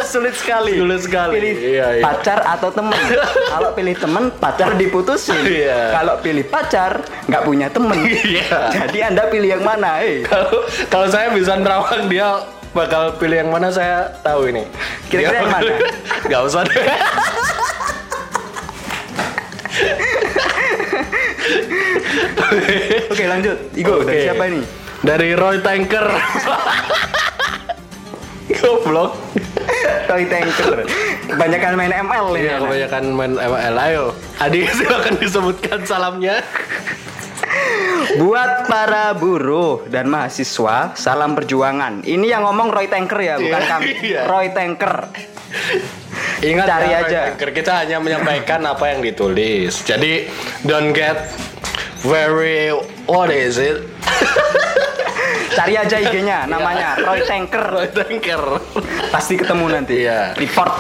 Sulit 0.04 0.36
sekali. 0.36 0.80
Sulit 0.80 1.02
sekali. 1.04 1.34
Pilih 1.36 1.56
Iya, 1.60 1.88
iya. 2.00 2.04
pacar 2.04 2.40
atau 2.42 2.70
temen. 2.72 2.96
Kalau 3.54 3.70
pilih 3.74 3.96
temen, 3.96 4.24
pacar 4.34 4.76
diputusin. 4.76 5.42
Iya. 5.44 6.00
Kalau 6.00 6.16
pilih 6.20 6.46
pacar, 6.46 7.04
nggak 7.28 7.44
punya 7.44 7.68
temen. 7.68 7.98
Iya. 8.00 8.60
Jadi 8.72 9.00
Anda 9.04 9.24
pilih 9.28 9.50
yang 9.50 9.64
mana? 9.64 10.00
Eh, 10.00 10.24
Kalau 10.24 10.64
kalau 10.88 11.08
saya 11.08 11.32
bisa 11.32 11.56
nerawang 11.56 12.08
dia 12.08 12.40
bakal 12.70 13.18
pilih 13.18 13.42
yang 13.42 13.50
mana 13.50 13.68
saya 13.70 14.14
tahu 14.22 14.48
ini. 14.48 14.64
Kira-kira 15.10 15.42
yang 15.42 15.52
mana? 15.52 15.72
Gak 16.30 16.42
usah 16.46 16.62
deh. 16.62 16.78
Oke, 23.20 23.28
lanjut. 23.28 23.60
Igo, 23.76 24.00
dari 24.08 24.16
Oke. 24.16 24.26
siapa 24.32 24.44
ini? 24.48 24.62
Dari 25.04 25.36
Roy 25.36 25.60
Tanker. 25.60 26.08
Goblok. 28.64 29.12
Toy 30.08 30.24
Tanker. 30.24 30.88
Kebanyakan 31.28 31.72
main 31.76 31.92
ML 32.00 32.26
ini. 32.40 32.48
Iya, 32.48 32.56
kebanyakan 32.64 33.04
main 33.12 33.34
ML. 33.36 33.76
Ayo, 33.76 34.16
Adi 34.40 34.64
silakan 34.72 35.20
disebutkan 35.20 35.84
salamnya. 35.84 36.40
Buat 38.24 38.72
para 38.72 39.12
buruh 39.20 39.84
dan 39.92 40.08
mahasiswa, 40.08 40.96
salam 40.96 41.36
perjuangan. 41.36 42.08
Ini 42.08 42.24
yang 42.24 42.48
ngomong 42.48 42.72
Roy 42.72 42.88
Tanker 42.88 43.20
ya, 43.20 43.36
bukan 43.36 43.60
Iya, 43.60 43.68
kami. 43.68 43.92
Roy 44.32 44.48
Tanker. 44.56 45.12
Ingat 46.40 46.66
Cari 46.72 46.88
ya, 46.88 47.00
Roy 47.04 47.04
aja. 47.04 47.20
Tanker, 47.36 47.52
kita 47.52 47.84
hanya 47.84 48.00
menyampaikan 48.00 48.64
apa 48.64 48.96
yang 48.96 49.04
ditulis. 49.04 49.84
Jadi 49.84 50.24
don't 50.64 50.96
get 50.96 51.20
very 52.00 52.72
what 53.10 53.34
is 53.34 53.58
it? 53.58 53.82
Cari 55.60 55.76
aja 55.76 55.98
IG-nya, 56.00 56.46
namanya 56.48 56.96
Roy 57.04 57.26
Tanker. 57.26 57.66
Roy 57.68 57.90
Tanker. 57.92 58.64
Pasti 59.12 59.36
ketemu 59.36 59.66
nanti. 59.68 60.06
Iya. 60.06 60.38
Report. 60.38 60.72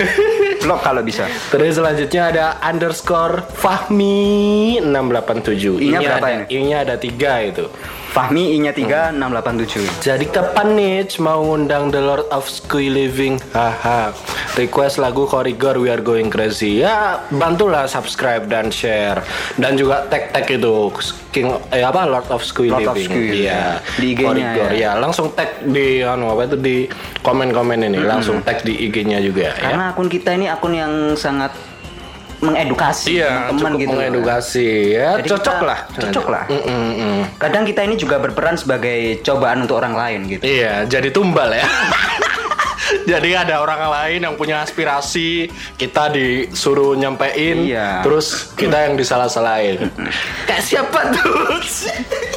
Blok 0.64 0.80
kalau 0.82 1.04
bisa. 1.04 1.28
Terus 1.52 1.78
selanjutnya 1.78 2.22
ada 2.32 2.46
underscore 2.64 3.44
Fahmi 3.54 4.80
687. 4.82 5.78
I-nya 5.78 5.98
berapa 6.02 6.26
ini? 6.32 6.44
I-nya 6.50 6.76
ada 6.82 6.96
tiga 6.98 7.44
itu. 7.44 7.70
Fahmi 8.16 8.56
I-nya 8.56 8.72
3 8.72 9.12
687. 9.12 10.00
Jadi 10.00 10.24
kapan 10.32 10.72
nih 10.72 11.04
mau 11.20 11.44
ngundang 11.44 11.92
The 11.92 12.00
Lord 12.00 12.24
of 12.32 12.48
Sky 12.48 12.88
Living? 12.88 13.36
Haha. 13.52 14.16
Request 14.56 15.04
lagu 15.04 15.28
Korigor 15.28 15.76
We 15.76 15.92
Are 15.92 16.00
Going 16.00 16.32
Crazy. 16.32 16.80
Ya 16.80 17.20
bantulah 17.28 17.84
subscribe 17.84 18.48
dan 18.48 18.72
share 18.72 19.20
dan 19.60 19.76
juga 19.76 20.08
tag 20.08 20.32
tag 20.32 20.48
itu 20.48 20.88
King 21.28 21.60
eh 21.68 21.84
apa 21.84 22.08
Lord 22.08 22.32
of 22.32 22.40
Sky 22.40 22.72
Lord 22.72 22.88
of 22.88 22.96
Living. 22.96 23.36
Sky, 23.36 23.52
Iya. 23.52 23.84
di 24.00 24.06
IG-nya 24.16 24.48
ya. 24.56 24.68
Ya 24.72 24.90
langsung 24.96 25.36
tag 25.36 25.68
di 25.68 26.00
anu 26.00 26.32
apa 26.32 26.48
itu 26.48 26.56
di 26.56 26.88
komen-komen 27.20 27.84
ini. 27.84 28.00
Langsung 28.00 28.40
tag 28.40 28.64
di 28.64 28.80
IG-nya 28.88 29.20
juga 29.20 29.52
ya. 29.52 29.60
Karena 29.60 29.92
akun 29.92 30.08
kita 30.08 30.32
ini 30.32 30.48
akun 30.48 30.72
yang 30.72 30.92
sangat 31.20 31.52
mengedukasi 32.38 33.16
Iya, 33.16 33.48
teman-teman 33.48 33.56
cukup 33.70 33.80
gitu. 33.80 33.92
mengedukasi 33.92 34.68
ya, 34.92 35.08
Jadi 35.16 35.28
cocok 35.30 35.54
kita- 35.54 35.64
lah. 35.64 35.78
Cocok 35.90 36.26
lah. 36.26 36.44
Mm, 36.46 36.62
mm. 36.92 37.20
Kadang 37.36 37.64
kita 37.64 37.80
ini 37.82 37.94
juga 37.94 38.16
berperan 38.16 38.54
sebagai 38.54 38.98
cobaan 39.20 39.62
untuk 39.62 39.76
orang 39.76 39.94
lain 39.94 40.20
gitu. 40.28 40.42
Iya, 40.42 40.84
jadi 40.84 41.08
tumbal 41.10 41.50
ya. 41.50 41.64
jadi 43.10 43.30
ada 43.40 43.58
orang 43.58 43.82
lain 43.82 44.20
yang 44.22 44.34
punya 44.34 44.60
aspirasi, 44.60 45.48
kita 45.74 46.08
disuruh 46.08 46.92
nyampein, 46.92 47.66
Iya. 47.66 48.02
terus 48.02 48.52
kita 48.52 48.84
yang 48.84 48.94
disalah-salahin. 48.94 49.88
Kayak 50.44 50.62
siapa 50.62 51.00
tuh? 51.10 51.56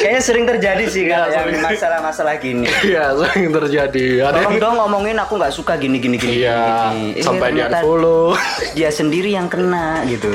Kayaknya 0.00 0.22
sering 0.24 0.44
terjadi 0.48 0.84
sih 0.88 1.02
Iya, 1.04 1.12
kalau 1.12 1.28
yang 1.28 1.44
sering. 1.44 1.64
masalah-masalah 1.68 2.34
gini. 2.40 2.64
Iya, 2.80 3.04
sering 3.14 3.52
terjadi. 3.52 4.06
Ada 4.24 4.32
Tolong 4.32 4.44
yang 4.48 4.56
dong 4.58 4.74
ngomongin 4.80 5.16
aku 5.20 5.32
nggak 5.36 5.52
suka 5.52 5.76
gini 5.76 6.00
gini 6.00 6.16
gini. 6.16 6.40
Iya, 6.40 6.56
gini. 6.88 7.20
Eh, 7.20 7.22
sampai 7.22 7.52
dia 7.52 7.68
ternyata 7.68 7.78
follow. 7.84 8.32
Dia 8.72 8.88
sendiri 8.88 9.30
yang 9.30 9.46
kena 9.46 10.00
gitu. 10.08 10.32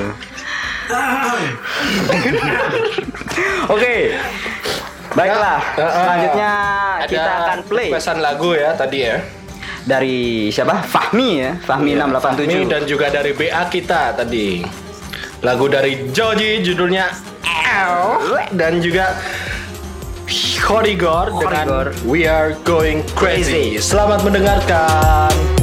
Oke. 3.67 3.95
Baiklah. 5.15 5.59
Ya, 5.73 5.81
uh, 5.81 5.87
uh, 5.87 5.93
Selanjutnya 5.95 6.51
ada 6.99 7.07
kita 7.07 7.31
akan 7.39 7.59
play 7.65 7.87
Pesan 7.89 8.17
lagu 8.19 8.51
ya 8.51 8.75
tadi 8.75 8.99
ya. 9.01 9.17
dari 9.85 10.49
siapa? 10.51 10.83
Fahmi 10.83 11.29
ya. 11.39 11.51
Fahmi 11.57 11.95
Iya, 11.95 12.05
687. 12.05 12.21
Fahmi 12.21 12.57
dan 12.67 12.81
juga 12.83 13.05
dari 13.09 13.31
BA 13.31 13.61
kita 13.71 14.13
tadi. 14.13 14.61
Lagu 15.41 15.65
dari 15.65 16.09
Joji 16.09 16.61
judulnya 16.61 17.05
Ow 17.45 18.23
dan 18.51 18.79
juga 18.79 19.13
Horigor 20.65 21.29
dengan. 21.37 21.93
We 22.09 22.25
Are 22.25 22.57
Going 22.65 23.05
Crazy. 23.13 23.77
Crazy. 23.77 23.77
Selamat 23.77 24.25
mendengarkan. 24.25 25.54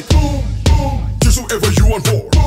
Like 0.00 0.08
boom, 0.08 0.42
boom. 0.64 1.10
Just 1.20 1.38
whoever 1.38 1.70
you 1.72 1.86
want 1.86 2.06
for. 2.06 2.39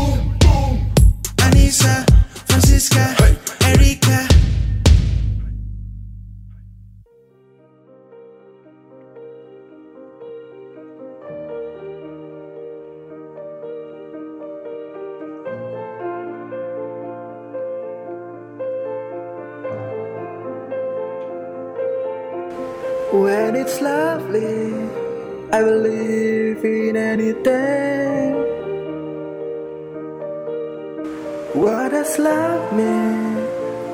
Does 32.13 32.21
love 32.21 32.73
mean 32.73 33.41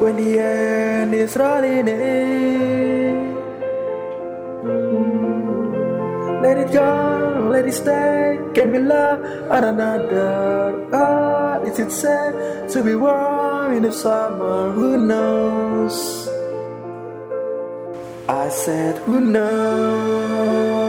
when 0.01 0.17
the 0.17 0.39
end 0.39 1.13
is 1.13 1.37
rolling 1.37 1.87
in? 1.87 3.37
Mm. 4.61 6.41
Let 6.43 6.57
it 6.57 6.73
go, 6.73 7.47
let 7.49 7.65
it 7.65 7.71
stay. 7.71 8.37
Can 8.53 8.71
we 8.73 8.79
love 8.79 9.21
one 9.47 9.63
another? 9.63 10.83
Or 10.91 11.65
is 11.65 11.79
it 11.79 11.91
sad 11.93 12.67
to 12.71 12.83
be 12.83 12.93
warm 12.95 13.71
in 13.71 13.83
the 13.83 13.93
summer? 13.93 14.71
Who 14.73 14.97
knows? 14.97 16.27
I 18.27 18.49
said, 18.49 18.97
who 19.03 19.21
knows? 19.21 20.88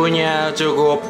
Lagunya 0.00 0.32
cukup 0.50 1.04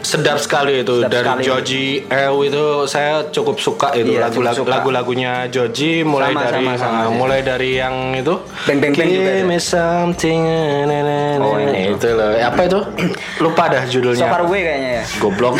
sedap 0.00 0.38
sekali 0.38 0.80
itu 0.80 1.02
Sedap 1.02 1.10
dari 1.12 1.26
sekali. 1.26 1.42
Joji 1.44 1.84
Ew 2.06 2.34
itu 2.40 2.64
saya 2.86 3.26
cukup 3.28 3.58
suka 3.58 3.88
itu 3.92 4.14
Iya, 4.14 4.20
lagu 4.24 4.38
cukup 4.38 4.54
suka. 4.56 4.70
lagu-lagunya 4.72 5.32
Joji 5.46 5.92
mulai 6.02 6.30
Sama, 6.30 6.40
dari 6.42 6.62
sama, 6.62 6.72
sama. 6.78 7.00
ah, 7.00 7.10
mulai 7.10 7.40
dari 7.42 7.70
yang 7.74 7.94
itu 8.14 8.34
Bang, 8.64 8.78
bang, 8.78 8.92
bang 8.92 9.08
juga 9.10 9.32
me 9.44 9.58
something 9.58 10.40
na, 10.86 10.96
na, 10.96 11.16
na, 11.36 11.44
Oh, 11.44 11.58
yang 11.58 11.74
itu 11.92 12.06
loh 12.08 12.30
apa 12.32 12.60
itu 12.64 12.80
lupa 13.44 13.64
dah 13.68 13.82
judulnya 13.84 14.24
So 14.24 14.30
far 14.30 14.42
away 14.42 14.60
kayaknya 14.62 14.90
ya. 14.94 15.04
goblok 15.18 15.54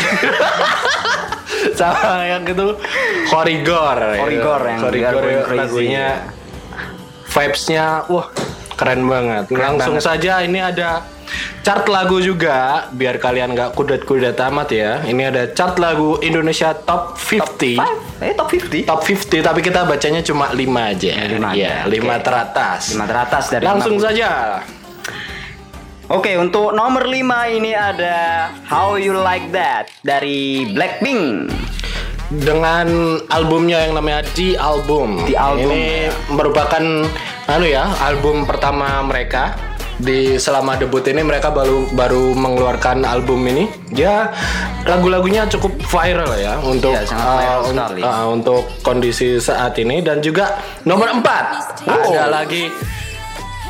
sama 1.77 2.25
yang 2.25 2.43
itu 2.43 2.67
Korigor 3.27 3.97
Korigor 4.17 4.61
yang 4.63 4.79
Crazy. 4.81 5.53
lagunya 5.53 6.05
vibesnya 7.27 7.85
wah 8.07 8.27
keren 8.73 9.05
banget 9.05 9.45
langsung 9.53 9.95
banget. 9.95 10.03
saja 10.03 10.41
ini 10.41 10.57
ada 10.57 11.05
chart 11.61 11.85
lagu 11.87 12.17
juga 12.19 12.89
biar 12.91 13.21
kalian 13.21 13.53
nggak 13.53 13.71
kudet-kudet 13.77 14.37
amat 14.37 14.69
ya 14.73 14.91
ini 15.05 15.27
ada 15.27 15.51
chart 15.51 15.77
lagu 15.77 16.17
Indonesia 16.21 16.73
Top 16.73 17.15
50 17.17 18.11
Eh 18.21 18.37
top 18.37 18.53
50. 18.53 18.85
Top 18.85 19.01
50 19.01 19.41
tapi 19.41 19.65
kita 19.65 19.81
bacanya 19.81 20.21
cuma 20.21 20.53
5 20.53 20.61
aja 20.61 21.09
Lima 21.25 21.57
ya 21.57 21.89
aja, 21.89 21.89
5 21.89 21.97
oke. 21.97 22.21
teratas 22.21 22.81
Lima 22.93 23.05
teratas 23.09 23.43
dari 23.49 23.65
langsung 23.65 23.97
50. 23.97 24.05
saja 24.05 24.29
Oke, 26.11 26.35
untuk 26.35 26.75
nomor 26.75 27.07
5 27.07 27.55
ini 27.55 27.71
ada 27.71 28.51
How 28.67 28.99
You 28.99 29.15
Like 29.15 29.47
That 29.55 29.87
dari 30.03 30.67
Blackpink. 30.67 31.47
dengan 32.31 33.19
albumnya 33.27 33.83
yang 33.83 33.95
namanya 33.95 34.23
The 34.35 34.55
Album. 34.55 35.27
The 35.27 35.35
Album, 35.35 35.71
Ini 35.71 36.11
merupakan 36.31 36.83
anu 37.47 37.65
ya, 37.67 37.91
album 37.99 38.47
pertama 38.47 39.03
mereka. 39.03 39.70
Di 40.01 40.35
selama 40.35 40.73
debut 40.75 41.05
ini 41.05 41.21
mereka 41.21 41.49
baru 41.49 41.85
baru 41.91 42.33
mengeluarkan 42.33 43.05
album 43.05 43.45
ini. 43.45 43.69
Ya 43.91 44.33
lagu-lagunya 44.83 45.45
cukup 45.47 45.77
viral 45.79 46.33
ya 46.35 46.57
untuk 46.59 46.89
viral 46.91 47.61
uh, 47.61 47.69
un- 47.69 48.01
uh, 48.01 48.25
untuk 48.27 48.65
kondisi 48.81 49.37
saat 49.37 49.77
ini 49.77 50.01
dan 50.01 50.19
juga 50.19 50.57
nomor 50.83 51.13
4 51.13 51.21
Oh. 51.83 52.09
ada 52.09 52.29
lagi 52.31 52.65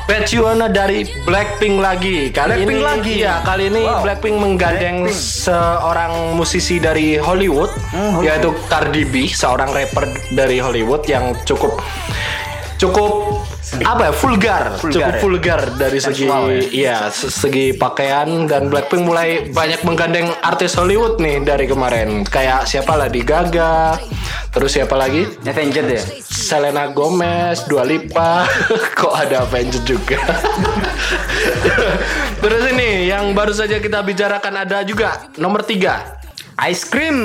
Petuana 0.02 0.68
dari 0.68 1.04
Blackpink 1.24 1.80
lagi. 1.80 2.28
Kali 2.30 2.60
Blackpink 2.60 2.68
ini 2.74 2.84
lagi? 2.84 3.14
ya, 3.18 3.40
kali 3.42 3.70
ini 3.70 3.80
Wow. 3.82 4.04
Blackpink 4.04 4.36
menggandeng 4.36 5.08
Blackpink. 5.08 5.16
seorang 5.16 6.12
musisi 6.34 6.80
dari 6.80 7.16
Hollywood, 7.16 7.72
Hmm, 7.88 8.20
Hollywood. 8.20 8.26
yaitu 8.26 8.50
Cardi 8.68 9.04
B, 9.06 9.30
seorang 9.30 9.72
rapper 9.72 10.04
dari 10.30 10.60
Hollywood 10.60 11.06
yang 11.06 11.32
cukup 11.44 11.80
cukup 12.76 13.40
apa 13.80 14.08
ya 14.08 14.12
vulgar, 14.12 14.64
Vulgar 14.76 14.92
cukup 14.92 15.08
ya? 15.08 15.20
vulgar 15.20 15.60
dari 15.74 15.98
segi 15.98 16.24
ya? 16.70 17.08
se- 17.08 17.32
segi 17.32 17.72
pakaian 17.72 18.44
dan 18.44 18.68
Blackpink 18.68 19.04
mulai 19.04 19.48
banyak 19.48 19.80
menggandeng 19.82 20.28
artis 20.40 20.76
Hollywood 20.76 21.18
nih 21.18 21.40
dari 21.40 21.66
kemarin 21.66 22.22
kayak 22.24 22.66
siapa 22.66 22.94
Lady 22.94 23.22
Gaga 23.22 23.98
terus 24.52 24.72
siapa 24.72 24.94
lagi 24.94 25.26
Avenged 25.42 25.86
ya? 25.88 26.02
Selena 26.22 26.92
Gomez, 26.92 27.64
Dua 27.64 27.82
Lipa, 27.82 28.44
kok 29.00 29.14
ada 29.14 29.42
Avenged 29.42 29.82
juga. 29.84 30.20
Terus 32.42 32.64
ini 32.72 33.08
yang 33.08 33.32
baru 33.32 33.52
saja 33.52 33.78
kita 33.78 34.02
bicarakan 34.02 34.54
ada 34.60 34.82
juga 34.84 35.28
nomor 35.38 35.64
tiga. 35.64 36.20
Ice 36.62 36.86
Cream 36.86 37.18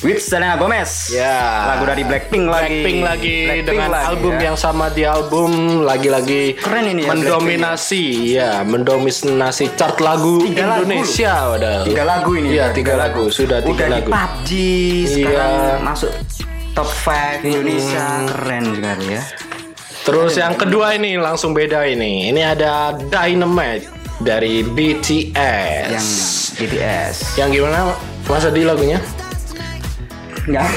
with 0.00 0.24
Selena 0.24 0.56
Gomez. 0.56 1.12
Ya. 1.12 1.68
Lagu 1.68 1.84
dari 1.84 2.00
Blackpink 2.00 2.48
lagi. 2.48 2.80
Blackpink 2.80 2.98
lagi 3.04 3.36
Blackpink 3.44 3.68
dengan 3.68 3.88
lagi, 3.92 4.06
album 4.08 4.32
ya. 4.32 4.40
yang 4.40 4.56
sama 4.56 4.86
di 4.88 5.02
album 5.04 5.50
lagi-lagi 5.84 6.56
Keren 6.56 6.88
ini 6.88 7.04
ya, 7.04 7.12
mendominasi 7.12 8.04
ya 8.32 8.50
mendominasi 8.64 9.76
chart 9.76 10.00
lagu 10.00 10.40
Tiga 10.48 10.64
lagu 10.64 10.88
Indonesia 10.88 11.32
padahal. 11.52 11.82
Tiga 11.84 12.02
lagu 12.08 12.30
ini. 12.34 12.48
Iya 12.50 12.66
tiga 12.72 12.94
lagu 12.96 13.28
sudah 13.28 13.60
tiga 13.60 13.84
Udah 13.84 13.88
lagu. 13.92 14.08
di 14.08 14.16
PUBG 14.16 14.50
sekarang 15.12 15.52
Iya. 15.52 15.74
masuk 15.84 16.10
top 16.72 16.88
5 16.88 17.44
Indonesia. 17.44 18.04
Keren 18.32 18.64
sekali 18.72 19.06
ya. 19.12 19.22
Terus 20.00 20.32
yang 20.34 20.56
kedua 20.56 20.96
ini 20.96 21.20
langsung 21.20 21.52
beda 21.52 21.84
ini. 21.84 22.32
Ini 22.32 22.56
ada 22.56 22.96
Dynamite 22.96 23.99
dari 24.20 24.60
BTS. 24.62 25.88
Yang 25.90 26.08
BTS. 26.56 27.14
Yang 27.36 27.48
gimana 27.58 27.78
Mas 28.24 28.44
Adi 28.44 28.62
lagunya? 28.62 28.98
Enggak. 30.44 30.68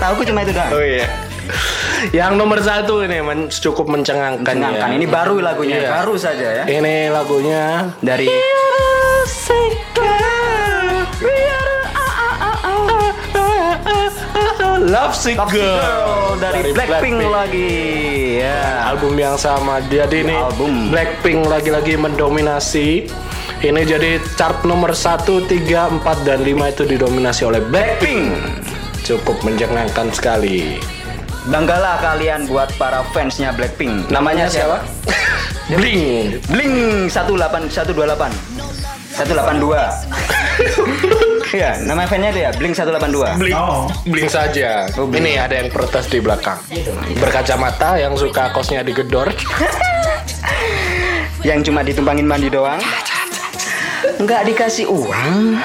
nah. 0.00 0.22
Cuma 0.22 0.40
itu 0.42 0.52
doang. 0.52 0.70
Oh 0.72 0.80
iya. 0.80 1.06
Yang 2.10 2.32
nomor 2.34 2.58
satu 2.58 3.04
ini 3.04 3.20
men- 3.20 3.50
cukup 3.50 3.86
mencengangkan, 3.86 4.42
Mencengangkan. 4.42 4.88
ya. 4.90 4.96
Ini 4.96 5.06
baru 5.06 5.38
lagunya, 5.38 5.76
Iya. 5.78 5.90
baru 5.92 6.14
saja 6.16 6.48
ya. 6.62 6.64
Ini 6.64 7.10
lagunya 7.10 7.92
Dari 8.00 8.26
Love 14.82 15.14
Sick 15.14 15.38
Top 15.38 15.54
Girl, 15.54 15.78
Girl 15.78 16.42
dari, 16.42 16.74
Blackpink, 16.74 17.22
lagi. 17.22 17.70
Ya. 18.42 18.90
album 18.90 19.14
yang 19.14 19.38
sama 19.38 19.78
jadi 19.86 20.26
ini 20.26 20.34
Album. 20.34 20.90
Blackpink 20.90 21.46
lagi-lagi 21.46 21.94
mendominasi 21.94 23.06
ini 23.62 23.80
jadi 23.86 24.18
chart 24.34 24.66
nomor 24.66 24.90
1, 24.90 25.46
3, 25.46 26.02
4, 26.02 26.26
dan 26.26 26.42
5 26.42 26.74
itu 26.74 26.82
didominasi 26.82 27.46
oleh 27.46 27.62
Blackpink 27.62 28.34
cukup 29.06 29.38
menjengangkan 29.46 30.10
sekali 30.10 30.82
Banggalah 31.46 32.02
kalian 32.02 32.46
buat 32.46 32.70
para 32.78 33.02
fansnya 33.10 33.50
Blackpink. 33.54 34.10
Namanya 34.14 34.46
siapa? 34.46 34.78
Bling 35.78 36.38
Bling 36.50 37.08
18128. 37.10 38.30
182. 39.14 41.26
Iya, 41.52 41.84
nama 41.84 42.08
fansnya 42.08 42.32
itu 42.32 42.40
ya, 42.48 42.50
Blink 42.56 42.72
182. 42.72 43.36
Bling 43.36 43.52
Bling 44.08 44.30
saja 44.32 44.88
Oh, 44.96 45.04
Bling. 45.04 45.20
ini 45.20 45.36
ada 45.36 45.60
yang 45.60 45.68
protes 45.68 46.08
di 46.08 46.16
belakang 46.16 46.56
berkacamata 47.20 48.00
yang 48.00 48.16
suka 48.16 48.48
kosnya 48.56 48.80
digedor 48.80 49.28
Yang 51.48 51.68
cuma 51.68 51.82
ditumpangin 51.82 52.24
mandi 52.24 52.46
doang. 52.46 52.78
Enggak 54.16 54.46
dikasih 54.46 54.86
uang. 54.86 55.58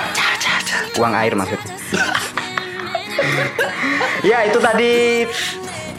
Uang 0.97 1.13
air 1.13 1.37
maksudnya. 1.37 1.69
ya, 4.33 4.49
itu 4.49 4.57
tadi 4.57 4.93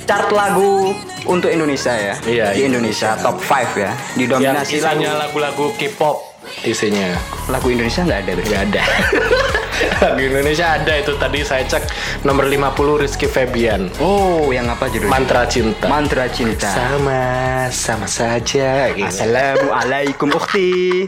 chart 0.02 0.34
lagu 0.34 0.90
untuk 1.30 1.54
Indonesia 1.54 1.94
ya. 1.94 2.14
Iya, 2.26 2.46
di 2.58 2.58
iya. 2.58 2.66
Indonesia 2.66 3.14
top 3.22 3.38
5 3.38 3.78
ya. 3.78 3.94
Didominasi 4.18 4.82
lagu 4.82 5.06
lagu-lagu 5.06 5.66
K-pop 5.78 6.28
isinya 6.64 7.12
lagu 7.52 7.68
Indonesia 7.68 8.02
nggak 8.04 8.20
ada 8.24 8.32
tuh. 8.34 8.44
nggak 8.48 8.62
ada 8.72 8.82
lagu 10.02 10.20
Indonesia 10.20 10.66
ada 10.72 10.92
itu 10.94 11.14
tadi 11.14 11.40
saya 11.40 11.62
cek 11.62 11.84
nomor 12.22 12.44
50 12.44 12.74
Rizky 12.98 13.26
Febian 13.26 13.88
Oh, 13.96 14.48
yang 14.48 14.66
apa 14.66 14.86
judulnya? 14.86 15.10
Mantra 15.10 15.42
Cinta 15.44 15.86
Mantra 15.86 16.24
cinta. 16.26 16.66
sama 16.66 17.22
sama 17.68 18.06
saja 18.06 18.90
gitu. 18.90 19.06
Assalamualaikum 19.06 20.28
ukhti. 20.30 21.06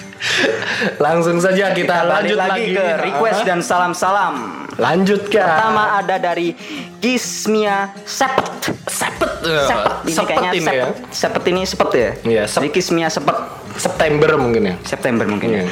Langsung 0.99 1.39
saja 1.39 1.71
kita, 1.71 1.95
Kita 1.95 2.07
lanjut 2.07 2.37
lagi, 2.37 2.71
lagi, 2.71 2.77
ke 2.77 2.85
request 3.03 3.41
dan 3.45 3.61
salam-salam. 3.61 4.67
Lanjut 4.77 5.27
Kak. 5.27 5.43
Pertama 5.43 5.99
ada 5.99 6.17
dari 6.17 6.55
Kismia 6.99 7.91
Sepet. 8.03 8.47
Sepet. 8.85 9.31
Sepet 9.43 9.95
ini 10.01 10.13
Sepet 10.13 10.27
kayaknya 10.29 10.51
ini 10.51 10.61
sepet. 10.61 10.75
ya. 10.75 10.87
Sepet 11.11 11.43
ini 11.45 11.63
sepet 11.65 11.89
ya? 11.91 12.11
Iya, 12.25 12.43
sep- 12.45 12.61
Jadi 12.61 12.69
Kismia 12.73 13.09
Sepet 13.09 13.37
September 13.75 14.31
mungkin 14.37 14.63
ya. 14.65 14.75
September 14.83 15.25
mungkin 15.25 15.49
ya. 15.53 15.63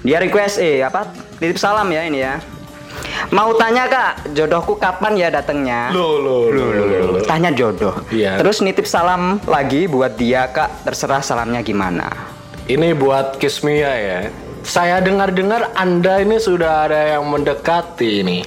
Dia 0.00 0.16
request 0.16 0.56
eh 0.60 0.80
apa? 0.80 1.12
Titip 1.36 1.60
salam 1.60 1.88
ya 1.92 2.02
ini 2.08 2.24
ya. 2.24 2.40
Mau 3.30 3.54
tanya 3.54 3.86
kak, 3.86 4.34
jodohku 4.34 4.74
kapan 4.80 5.14
ya 5.14 5.28
datangnya? 5.30 5.92
Loh, 5.94 6.18
loh, 6.18 6.42
loh. 6.50 7.22
Tanya 7.22 7.52
jodoh. 7.54 7.94
Iya. 8.10 8.40
Terus 8.42 8.64
nitip 8.64 8.88
salam 8.88 9.38
lagi 9.46 9.86
buat 9.86 10.16
dia 10.16 10.50
kak. 10.50 10.88
Terserah 10.88 11.22
salamnya 11.22 11.60
gimana. 11.62 12.10
Ini 12.66 12.96
buat 12.96 13.38
Kismia 13.38 13.92
ya. 13.94 14.20
Saya 14.60 15.00
dengar-dengar 15.00 15.72
Anda 15.74 16.20
ini 16.20 16.36
sudah 16.36 16.86
ada 16.88 17.16
yang 17.16 17.24
mendekati 17.28 18.10
ini. 18.22 18.38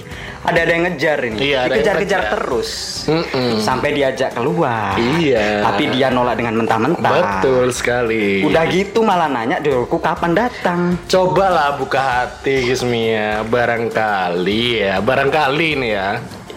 Ada 0.44 0.60
ada 0.68 0.72
yang 0.76 0.84
ngejar 0.84 1.18
ini. 1.24 1.38
Iya, 1.40 1.60
Dikejar-kejar 1.72 2.22
terus. 2.36 2.70
Mm-mm. 3.08 3.64
Sampai 3.64 3.96
diajak 3.96 4.36
keluar. 4.36 4.92
Iya. 5.00 5.64
Tapi 5.64 5.88
dia 5.88 6.12
nolak 6.12 6.36
dengan 6.36 6.60
mentah-mentah. 6.60 7.40
Betul 7.40 7.72
sekali. 7.72 8.44
Udah 8.44 8.68
gitu 8.68 9.00
malah 9.00 9.32
nanya 9.32 9.56
jodohku 9.64 9.96
kapan 9.96 10.36
datang. 10.36 11.00
Cobalah 11.08 11.80
buka 11.80 12.28
hati 12.28 12.68
Kismia, 12.68 13.40
barangkali 13.48 14.84
ya, 14.84 15.00
barangkali 15.00 15.68
nih 15.80 15.90
ya. 15.96 16.08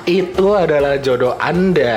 Itu 0.03 0.59
adalah 0.59 0.99
jodoh 0.99 1.39
Anda. 1.39 1.95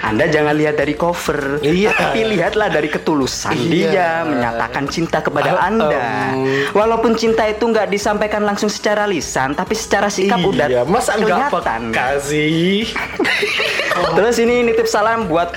Anda 0.00 0.26
jangan 0.26 0.52
lihat 0.52 0.74
dari 0.74 0.92
cover, 0.92 1.58
Iya. 1.58 1.90
tapi 1.90 2.24
lihatlah 2.26 2.68
dari 2.68 2.86
ketulusan 2.86 3.54
Iya. 3.54 3.88
dia 3.88 4.08
menyatakan 4.22 4.84
cinta 4.86 5.18
kepada 5.18 5.54
Ah, 5.54 5.66
Anda. 5.66 6.00
em. 6.32 6.70
Walaupun 6.70 7.14
cinta 7.14 7.44
itu 7.44 7.64
nggak 7.64 7.88
disampaikan 7.88 8.40
langsung 8.40 8.68
secara 8.68 9.04
lisan, 9.04 9.52
tapi 9.52 9.72
secara 9.74 10.06
sikap 10.06 10.38
udah 10.38 10.66
iya, 10.66 10.82
masa 10.82 11.14
nggak 11.14 11.50
kelihatan. 11.50 11.80
peka 11.88 12.08
sih? 12.20 12.88
Terus 14.16 14.36
ini 14.38 14.64
nitip 14.64 14.84
salam 14.84 15.24
buat 15.24 15.54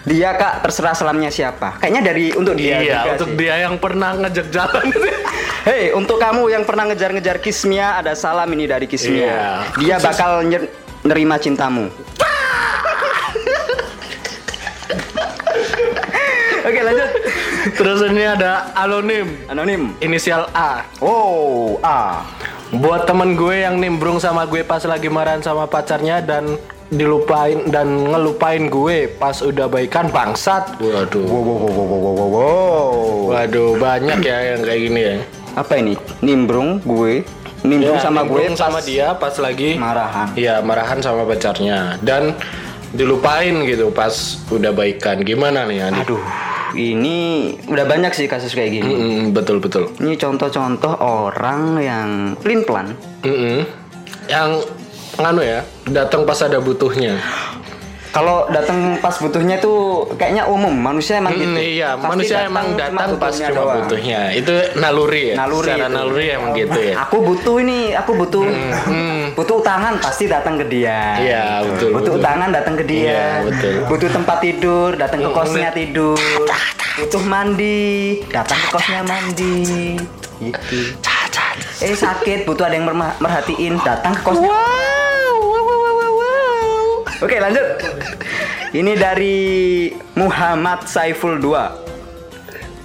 dia 0.00 0.32
kak, 0.32 0.60
terserah 0.60 0.92
salamnya 0.92 1.28
siapa. 1.28 1.76
Kayaknya 1.76 2.02
dari 2.02 2.26
untuk 2.32 2.56
dia. 2.56 2.80
iya, 2.80 3.04
juga 3.04 3.10
untuk 3.14 3.28
sih. 3.28 3.38
dia 3.38 3.54
yang 3.60 3.76
pernah 3.76 4.10
ngejek 4.16 4.46
jalan. 4.48 4.86
Hei, 5.68 5.92
untuk 5.92 6.16
kamu 6.16 6.48
yang 6.48 6.64
pernah 6.64 6.88
ngejar-ngejar 6.88 7.36
Kismia, 7.38 7.94
ada 7.94 8.16
salam 8.16 8.48
ini 8.48 8.64
dari 8.64 8.88
Kismia. 8.88 9.28
Iya. 9.28 9.48
Dia 9.76 9.96
bakal 10.00 10.40
nyer- 10.42 10.72
nerima 11.02 11.36
cintamu. 11.36 11.92
Oke 16.60 16.80
lanjut. 16.84 17.10
Terus 17.76 17.98
ini 18.08 18.24
ada 18.24 18.72
anonim, 18.76 19.26
Anonim. 19.48 19.96
inisial 20.00 20.48
A. 20.52 20.84
Oh, 21.00 21.80
ah. 21.80 22.24
Buat 22.70 23.08
temen 23.10 23.34
gue 23.34 23.66
yang 23.66 23.82
nimbrung 23.82 24.22
sama 24.22 24.46
gue 24.46 24.62
pas 24.62 24.78
lagi 24.86 25.10
marahan 25.10 25.42
sama 25.42 25.66
pacarnya 25.66 26.22
dan 26.22 26.54
dilupain 26.90 27.66
dan 27.70 27.86
ngelupain 28.06 28.70
gue 28.70 29.10
pas 29.10 29.34
udah 29.42 29.66
baikan 29.66 30.06
bangsat. 30.10 30.78
Waduh. 30.78 31.24
Wow, 31.26 31.42
wow, 31.42 31.56
wow, 31.58 31.70
wow, 31.70 31.86
wow, 31.86 32.12
wow, 32.14 32.28
wow. 32.30 32.94
Waduh, 33.34 33.74
banyak 33.78 34.18
ya 34.22 34.38
yang 34.54 34.60
kayak 34.62 34.80
gini 34.86 35.00
ya. 35.02 35.16
Apa 35.58 35.82
ini? 35.82 35.98
Nimbrung 36.22 36.78
gue, 36.86 37.26
nimbrung 37.66 37.98
Ya, 37.98 38.02
sama 38.02 38.22
gue 38.22 38.38
nimbrung 38.38 38.58
sama 38.58 38.78
dia 38.82 39.18
pas 39.18 39.34
lagi 39.42 39.74
marahan. 39.74 40.30
Iya, 40.38 40.62
marahan 40.62 41.02
sama 41.02 41.26
pacarnya 41.26 41.98
dan 42.06 42.38
dilupain 42.94 43.54
gitu 43.66 43.90
pas 43.90 44.38
udah 44.50 44.70
baikan. 44.74 45.22
Gimana 45.22 45.66
nih, 45.66 45.90
Adi? 45.90 46.06
Aduh, 46.06 46.22
ini 46.74 47.50
udah 47.66 47.84
banyak 47.86 48.12
sih 48.14 48.26
kasus 48.30 48.54
kayak 48.54 48.80
gini. 48.80 48.90
Mm-mm, 48.90 49.22
betul 49.34 49.58
betul. 49.58 49.90
Ini 49.98 50.14
contoh-contoh 50.18 50.98
orang 51.00 51.62
yang 51.82 52.08
pelin 52.38 52.62
pelan. 52.66 52.94
Mm-mm. 53.26 53.66
Yang 54.30 54.50
nganu 55.18 55.42
ya, 55.42 55.60
datang 55.90 56.22
pas 56.22 56.38
ada 56.40 56.62
butuhnya. 56.62 57.18
Kalau 58.10 58.50
datang 58.50 58.98
pas 58.98 59.14
butuhnya 59.14 59.56
tuh 59.56 60.02
kayaknya 60.18 60.42
umum 60.44 60.74
manusia 60.74 61.22
emang 61.22 61.30
Mm, 61.30 61.42
gitu. 61.46 61.58
iya, 61.78 61.94
Pasti 61.94 62.10
manusia 62.10 62.38
emang 62.42 62.66
cuma 62.66 62.80
datang 62.80 63.08
pas 63.14 63.30
butuhnya 63.30 63.46
cuma 63.46 63.56
doang. 63.56 63.76
butuhnya. 63.80 64.20
Itu 64.34 64.52
naluri 64.76 65.22
ya. 65.30 65.34
Naluri 65.38 65.66
Secara 65.70 65.86
itu. 65.86 65.94
naluri 65.94 66.26
emang 66.28 66.50
gitu 66.52 66.78
ya. 66.80 66.94
Aku 67.00 67.16
butuh 67.22 67.56
ini, 67.58 67.78
aku 67.92 68.10
butuh 68.16 68.44
butuh 69.32 69.54
utangan 69.62 69.94
pasti 69.96 70.24
datang 70.26 70.54
ke 70.56 70.66
dia. 70.66 71.00
Iya, 71.16 71.44
betul, 71.64 71.88
Butuh 71.92 72.12
betul. 72.12 72.20
utangan 72.20 72.48
datang 72.50 72.74
ke 72.74 72.84
dia. 72.84 73.06
Iya, 73.06 73.26
betul. 73.46 73.72
Butuh 73.86 74.08
tempat 74.10 74.36
tidur, 74.40 74.90
datang 74.94 75.20
ke 75.20 75.30
kosnya 75.30 75.70
tidur. 75.70 76.18
Butuh 76.98 77.22
mandi, 77.22 77.78
datang 78.26 78.58
ke 78.58 78.68
kosnya 78.70 79.00
mandi. 79.02 79.94
Gitu. 80.40 80.78
Eh 81.80 81.94
sakit, 81.94 82.44
butuh 82.44 82.66
ada 82.66 82.74
yang 82.74 82.84
merhatiin, 83.16 83.78
datang 83.80 84.12
ke 84.12 84.22
kosnya. 84.22 84.50
Oke 87.20 87.36
lanjut. 87.36 87.66
Ini 88.72 88.92
dari 88.96 89.38
Muhammad 90.16 90.88
Saiful 90.88 91.36
2 91.36 91.90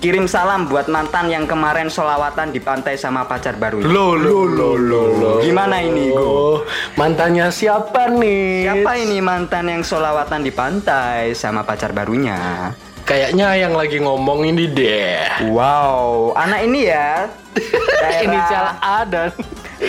Kirim 0.05 0.29
salam 0.29 0.69
buat 0.69 0.85
mantan 0.85 1.33
yang 1.33 1.49
kemarin 1.49 1.89
solawatan 1.89 2.53
di 2.53 2.61
pantai 2.61 2.93
sama 2.93 3.25
pacar 3.25 3.57
baru. 3.57 3.81
Lo 3.81 4.13
lo 4.13 4.45
lo 4.45 4.77
lo 4.77 5.01
lo. 5.17 5.31
Gimana 5.41 5.81
ini, 5.81 6.13
Go? 6.13 6.21
Oh, 6.21 6.55
mantannya 6.93 7.49
siapa 7.49 8.13
nih? 8.13 8.69
Siapa 8.69 8.91
ini 9.01 9.17
mantan 9.17 9.65
yang 9.65 9.81
solawatan 9.81 10.45
di 10.45 10.53
pantai 10.53 11.33
sama 11.33 11.65
pacar 11.65 11.89
barunya? 11.89 12.69
Kayaknya 13.05 13.53
yang 13.53 13.73
lagi 13.77 14.01
ngomong 14.01 14.41
ini 14.43 14.65
deh. 14.65 15.45
Wow, 15.53 16.33
anak 16.33 16.65
ini 16.65 16.89
ya. 16.89 17.29
Daerah, 18.01 18.19
Inisial 18.19 18.65
A 18.81 18.97
dan 19.05 19.29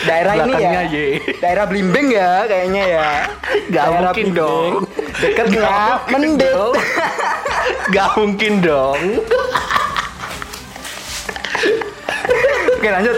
daerah 0.05 0.35
ini 0.44 0.52
ya. 0.55 0.81
Y. 0.85 1.07
Daerah 1.40 1.64
Blimbing 1.64 2.12
ya 2.12 2.44
kayaknya 2.44 2.85
ya. 2.87 3.11
Gak 3.66 3.85
Daerah 3.88 4.00
mungkin 4.05 4.26
Blimbing. 4.26 4.37
dong. 4.37 4.72
Deketnya 5.16 5.61
Gak 5.64 5.96
mungkin 6.07 6.20
Mendut. 6.37 6.52
dong. 6.52 6.74
Gak 7.88 8.11
mungkin 8.14 8.52
dong. 8.61 9.00
Oke 12.68 12.88
lanjut. 12.92 13.16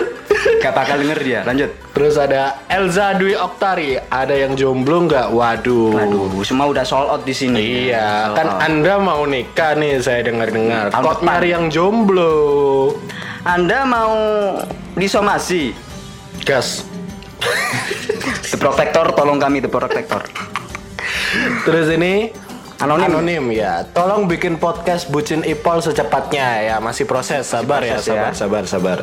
Gak 0.62 0.74
bakal 0.74 0.96
denger 1.02 1.18
dia. 1.22 1.40
Lanjut. 1.42 1.70
Terus 1.94 2.14
ada 2.18 2.62
Elza 2.70 3.14
Dwi 3.18 3.34
Oktari. 3.34 3.98
Ada 3.98 4.34
yang 4.34 4.54
jomblo 4.54 5.06
nggak? 5.06 5.34
Waduh. 5.34 5.98
Aduh, 5.98 6.42
semua 6.46 6.70
udah 6.70 6.84
sold 6.86 7.08
out 7.10 7.22
di 7.26 7.34
sini. 7.34 7.90
Iya, 7.90 8.30
Sold 8.30 8.36
kan 8.38 8.48
out. 8.48 8.60
Anda 8.62 8.94
mau 9.02 9.22
nikah 9.26 9.74
nih, 9.74 9.98
saya 9.98 10.20
dengar-dengar. 10.22 10.94
Kok 10.94 11.22
nyari 11.26 11.54
yang 11.54 11.66
jomblo? 11.70 12.94
Anda 13.42 13.86
mau 13.86 14.16
disomasi? 14.94 15.74
Gas. 16.46 16.86
The 18.48 18.56
Protector, 18.56 19.12
tolong 19.14 19.38
kami 19.38 19.62
The 19.62 19.70
Protector. 19.70 20.22
Terus 21.68 21.86
ini 21.92 22.32
Anonim. 22.78 23.10
Anonim 23.10 23.44
ya. 23.50 23.82
Tolong 23.90 24.30
bikin 24.30 24.54
podcast 24.54 25.10
Bucin 25.10 25.42
Ipol 25.42 25.82
secepatnya 25.82 26.46
ya. 26.62 26.76
Masih 26.78 27.10
proses. 27.10 27.42
Sabar 27.42 27.82
ya, 27.82 27.98
proses 27.98 28.06
sabar, 28.14 28.30
ya. 28.30 28.38
sabar, 28.38 28.64
sabar. 28.70 28.98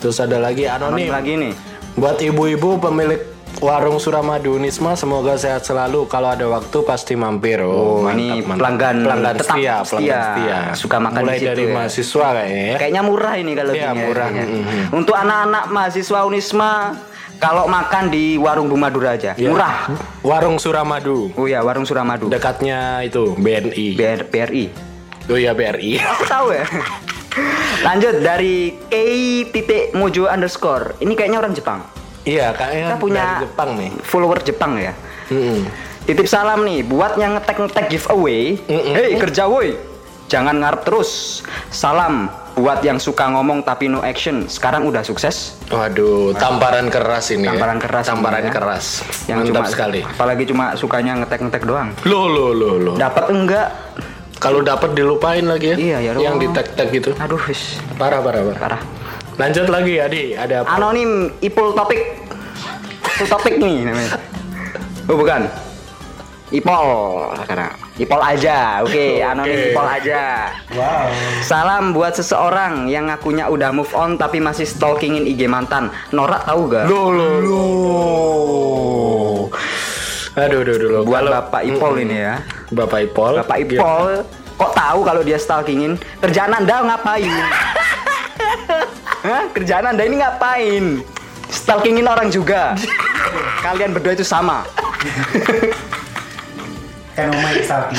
Terus 0.00 0.16
ada 0.18 0.36
lagi 0.36 0.64
Anonim 0.64 1.06
Anonim. 1.06 1.10
lagi 1.10 1.32
nih. 1.38 1.52
Buat 1.92 2.16
ibu-ibu 2.18 2.80
pemilik 2.80 3.20
warung 3.58 3.98
Suramadu 3.98 4.56
Nisma 4.56 4.94
semoga 4.94 5.36
sehat 5.36 5.62
selalu. 5.62 6.06
Kalau 6.06 6.28
ada 6.28 6.48
waktu 6.48 6.78
pasti 6.80 7.12
mampir. 7.12 7.60
Oh, 7.60 8.08
ini 8.08 8.40
pelanggan 8.40 9.04
pelanggan 9.04 9.34
tetap 9.36 9.54
setia, 9.54 9.76
pelanggan 9.82 10.20
setia. 10.24 10.58
Suka 10.72 10.96
makan 10.98 11.20
Mulai 11.20 11.30
di 11.30 11.38
situ 11.38 11.48
dari 11.50 11.62
ya. 11.62 11.72
mahasiswa 11.74 12.26
kayaknya 12.32 12.62
ya. 12.64 12.76
Kayaknya 12.78 13.02
murah 13.02 13.34
ini 13.34 13.52
kalau 13.52 13.72
Iya, 13.72 13.84
ya, 13.84 13.90
murah. 13.92 14.28
Mhm. 14.30 14.82
Untuk 14.94 15.14
anak-anak 15.14 15.64
mahasiswa 15.68 16.18
Unisma 16.24 16.72
kalau 17.36 17.64
makan 17.66 18.04
di 18.08 18.36
warung 18.36 18.68
Bumadura 18.68 19.12
aja, 19.12 19.32
Ya. 19.34 19.48
murah. 19.48 19.92
Warung 20.22 20.56
Suramadu. 20.56 21.28
Oh 21.34 21.44
ya, 21.44 21.60
warung 21.60 21.84
Suramadu. 21.84 22.28
Dekatnya 22.28 23.00
itu 23.02 23.32
BNI. 23.34 23.86
BR, 23.94 24.20
BRI. 24.24 24.64
Oh 25.26 25.36
iya 25.36 25.52
BRI. 25.52 26.00
Aku 26.00 26.24
tahu 26.24 26.48
ya. 26.50 26.64
Lanjut 27.80 28.14
dari 28.18 28.56
K 28.84 28.94
titik 29.46 29.92
Mojo 29.92 30.26
underscore. 30.26 30.98
Ini 30.98 31.12
kayaknya 31.12 31.38
orang 31.38 31.52
Jepang. 31.52 31.80
iya, 32.22 32.52
kayaknya 32.52 32.86
Kita 32.86 32.96
punya 32.98 33.22
dari 33.24 33.42
Jepang 33.42 33.70
nih. 33.74 33.90
follower 34.02 34.38
Jepang 34.40 34.72
ya. 34.76 34.92
Mm-mm. 35.28 35.64
Titip 36.02 36.26
salam 36.26 36.62
nih 36.62 36.82
buat 36.82 37.16
yang 37.16 37.34
ngetek 37.34 37.56
ngetek 37.58 37.86
giveaway. 37.88 38.58
Mm-mm. 38.60 38.92
Hei 38.92 39.14
kerja 39.16 39.46
woi, 39.46 39.78
jangan 40.26 40.58
ngarep 40.58 40.82
terus. 40.82 41.40
Salam 41.68 42.28
buat 42.52 42.82
yang 42.82 42.98
suka 42.98 43.30
ngomong 43.30 43.62
tapi 43.62 43.86
no 43.86 44.02
action. 44.02 44.44
Sekarang 44.44 44.84
udah 44.84 45.00
sukses. 45.00 45.56
Waduh, 45.70 46.34
tamparan 46.34 46.90
keras 46.90 47.30
ini. 47.30 47.46
ya. 47.46 47.54
Tamparan 47.54 47.78
keras 47.78 48.04
ini 48.04 48.10
Tamparan 48.10 48.42
ya. 48.42 48.50
keras. 48.50 48.84
Yang 49.24 49.38
Mantap 49.38 49.48
cuma 49.54 49.62
sekali. 49.70 50.00
Apalagi 50.02 50.44
cuma 50.44 50.64
sukanya 50.74 51.12
ngetek 51.16 51.40
ngetek 51.40 51.62
doang. 51.62 51.88
Lo 52.04 52.26
lo 52.26 52.50
lo 52.50 52.70
lo. 52.76 52.92
Dapat 52.94 53.24
enggak? 53.30 53.68
Kalau 54.40 54.64
dapat 54.64 54.96
dilupain 54.96 55.44
lagi 55.44 55.76
ya. 55.76 55.76
Iya, 55.76 55.98
ya 56.00 56.10
Yang 56.16 56.36
di 56.40 56.46
tag 56.56 56.66
tag 56.72 56.88
gitu. 56.88 57.12
Aduh, 57.20 57.36
wis 57.44 57.76
Parah 58.00 58.24
parah 58.24 58.40
parah. 58.40 58.56
parah. 58.56 58.82
Lanjut 59.36 59.68
lagi 59.68 60.00
Adi, 60.00 60.32
ada 60.32 60.64
apa? 60.64 60.80
Anonim 60.80 61.28
Ipul 61.44 61.76
Topik. 61.76 62.00
Ipul 63.04 63.26
Topik 63.28 63.54
nih 63.60 63.84
namanya. 63.84 64.16
Oh 65.12 65.16
bukan. 65.20 65.44
Ipol 66.50 66.88
sekarang. 67.38 67.70
Ipol 67.94 68.18
aja, 68.18 68.82
oke, 68.82 69.06
anonim 69.30 69.54
Oke. 69.54 69.70
Ipol 69.70 69.86
aja. 69.86 70.50
Wow. 70.72 71.06
Salam 71.44 71.92
buat 71.94 72.16
seseorang 72.16 72.88
yang 72.88 73.06
ngakunya 73.12 73.46
udah 73.46 73.70
move 73.70 73.92
on 73.92 74.16
tapi 74.16 74.40
masih 74.40 74.64
stalkingin 74.66 75.28
IG 75.28 75.46
mantan. 75.46 75.92
Norak 76.10 76.48
tahu 76.48 76.66
gak? 76.72 76.88
Lo 76.88 77.12
lo 77.12 77.28
lo. 77.44 77.60
Aduh, 80.30 80.62
aduh, 80.62 80.74
aduh. 80.76 80.88
lo. 80.88 81.00
Buat 81.02 81.20
Kalau- 81.20 81.32
Bapak 81.36 81.62
Ipol 81.64 81.92
ini 81.98 82.16
ya. 82.20 82.34
Bapak 82.70 82.98
Ipol. 83.02 83.32
Bapak 83.40 83.58
Ipol 83.60 84.04
kok 84.54 84.72
tahu 84.76 85.00
kalau 85.02 85.22
dia 85.24 85.36
stalkingin? 85.36 85.96
Kerjaan 86.20 86.52
Anda 86.52 86.84
ngapain? 86.84 87.26
Hah? 89.26 89.42
Kerjaan 89.50 89.84
Anda 89.88 90.04
ini 90.04 90.20
ngapain? 90.20 91.00
Stalkingin 91.48 92.04
orang 92.04 92.28
juga. 92.28 92.76
Kalian 93.64 93.90
berdua 93.90 94.12
itu 94.12 94.22
sama. 94.22 94.62
Kan 97.10 97.26
Oma 97.28 97.48
yang 97.50 97.64
salty. 97.64 97.96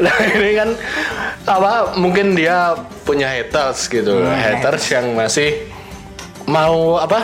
Nah 0.00 0.14
ini 0.30 0.52
kan 0.54 0.68
apa 1.48 1.96
mungkin 1.96 2.36
dia 2.36 2.76
punya 3.02 3.26
haters 3.28 3.88
gitu 3.88 4.22
haters 4.22 4.84
yang 4.92 5.16
masih 5.16 5.69
mau 6.50 6.98
apa 6.98 7.22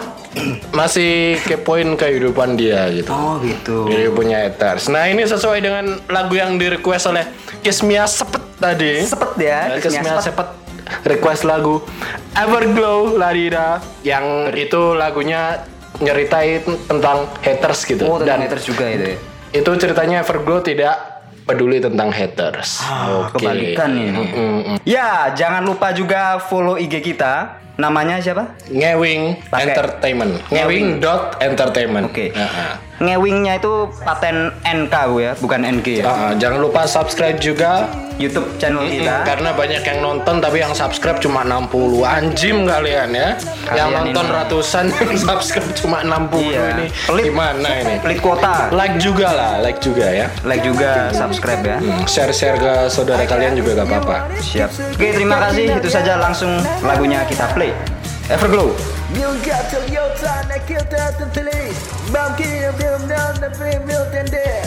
masih 0.71 1.41
kepoin 1.43 1.97
kehidupan 1.97 2.55
dia 2.55 2.87
gitu 2.91 3.09
Oh 3.09 3.41
gitu. 3.41 3.89
Jadi 3.89 4.07
punya 4.09 4.39
haters. 4.41 4.87
Nah 4.87 5.05
ini 5.05 5.25
sesuai 5.25 5.59
dengan 5.59 5.85
lagu 6.07 6.33
yang 6.33 6.55
di 6.55 6.71
request 6.71 7.09
oleh 7.09 7.25
Kismia 7.61 8.07
Sepet 8.07 8.43
tadi. 8.57 9.03
Sepet 9.03 9.33
ya, 9.37 9.61
Nah, 9.67 9.79
Kismia 9.81 10.03
Kismia 10.05 10.23
Sepet 10.23 10.49
request 11.05 11.43
lagu 11.43 11.83
Everglow 12.33 13.17
Ladida 13.17 13.83
yang 14.03 14.53
itu 14.53 14.95
lagunya 14.95 15.67
nyeritain 15.97 16.61
tentang 16.87 17.27
haters 17.41 17.83
gitu. 17.83 18.05
Oh 18.05 18.17
tentang 18.17 18.39
Dan 18.39 18.47
haters 18.47 18.65
juga 18.65 18.85
itu 18.87 19.07
ya. 19.09 19.19
itu 19.57 19.71
ceritanya 19.75 20.21
Everglow 20.21 20.61
tidak 20.61 20.95
peduli 21.43 21.79
tentang 21.79 22.11
haters. 22.11 22.83
Ah, 22.83 23.25
Oke. 23.25 23.41
Kebalikan 23.41 23.91
ini. 23.95 24.13
Mm-mm. 24.13 24.77
Ya, 24.83 25.31
jangan 25.33 25.63
lupa 25.63 25.91
juga 25.91 26.37
follow 26.43 26.77
IG 26.77 27.01
kita. 27.01 27.63
Namanya 27.77 28.17
siapa? 28.25 28.57
Ngewing 28.73 29.37
Pakai- 29.53 29.69
Entertainment. 29.77 30.33
Ngewing. 30.49 30.57
Ngewing 30.57 30.87
dot 31.05 31.37
entertainment. 31.45 32.09
Oke. 32.09 32.33
Nah, 32.33 32.81
Ngewingnya 32.99 33.57
itu 33.57 33.73
paten 34.01 34.49
NK 34.63 34.95
Bu 35.07 35.17
ya, 35.19 35.33
bukan 35.37 35.61
NG 35.61 36.01
ya. 36.01 36.05
ah, 36.07 36.33
jangan 36.33 36.59
lupa 36.59 36.85
subscribe 36.85 37.37
juga 37.37 37.93
YouTube 38.17 38.49
channel 38.57 38.81
kita. 38.83 39.21
karena 39.23 39.53
banyak 39.53 39.85
yang 39.85 40.01
nonton 40.01 40.41
tapi 40.41 40.59
yang 40.59 40.73
subscribe 40.73 41.21
cuma 41.21 41.45
60 41.45 41.69
anjim 42.01 42.65
kalian 42.65 43.13
ya 43.13 43.37
yang 43.71 43.93
Kalian 43.93 43.93
nonton 44.09 44.25
ini. 44.25 44.33
ratusan 44.33 44.85
yang 44.89 45.13
subscribe 45.27 45.69
cuma 45.77 46.01
60 46.01 46.41
Iya. 46.41 46.65
ini 46.73 46.87
Pelit. 47.05 47.25
gimana 47.29 47.69
ini 47.77 47.95
Pelit 48.01 48.19
kuota. 48.19 48.73
like 48.73 48.97
juga 48.97 49.29
lah 49.31 49.53
like 49.61 49.77
juga 49.79 50.07
ya 50.09 50.27
Like 50.43 50.65
juga, 50.65 51.13
subscribe 51.13 51.61
ya. 51.63 51.77
Hmm, 51.77 52.01
share-share 52.07 52.57
ke 52.57 52.73
saudara 52.89 53.21
kalian 53.23 53.53
juga 53.53 53.77
gak 53.77 53.93
apa-apa 53.93 54.17
Siap. 54.41 54.73
Oke, 54.97 55.13
terima 55.13 55.37
kasih. 55.39 55.77
Itu 55.77 55.91
saja 55.91 56.17
langsung 56.17 56.49
lagunya 56.81 57.21
kita 57.25 57.53
play. 57.53 57.77
Everglow. 58.29 58.75
Milgat 59.15 59.71
till 59.71 59.87
your 59.87 60.11
time, 60.19 60.51
I 60.51 60.59
killed 60.67 60.93
out 60.95 61.15
the 61.17 61.27
police. 61.31 61.79
Bam 62.11 62.35
kill 62.37 62.73
them 62.73 63.07
down 63.07 63.39
the 63.39 63.55
free 63.55 63.79
milk 63.87 64.11
and 64.15 64.27
there. 64.27 64.67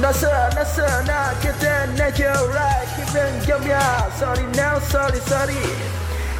No 0.00 0.10
sir, 0.10 0.32
no 0.56 0.64
sir, 0.64 0.88
no 1.04 1.18
get 1.42 1.60
that 1.60 1.92
natural 1.98 2.48
right. 2.48 2.88
Keep 2.96 3.12
them 3.12 3.44
jump 3.44 3.66
ya. 3.66 4.08
Sorry 4.16 4.46
now, 4.56 4.78
sorry, 4.78 5.20
sorry. 5.20 5.54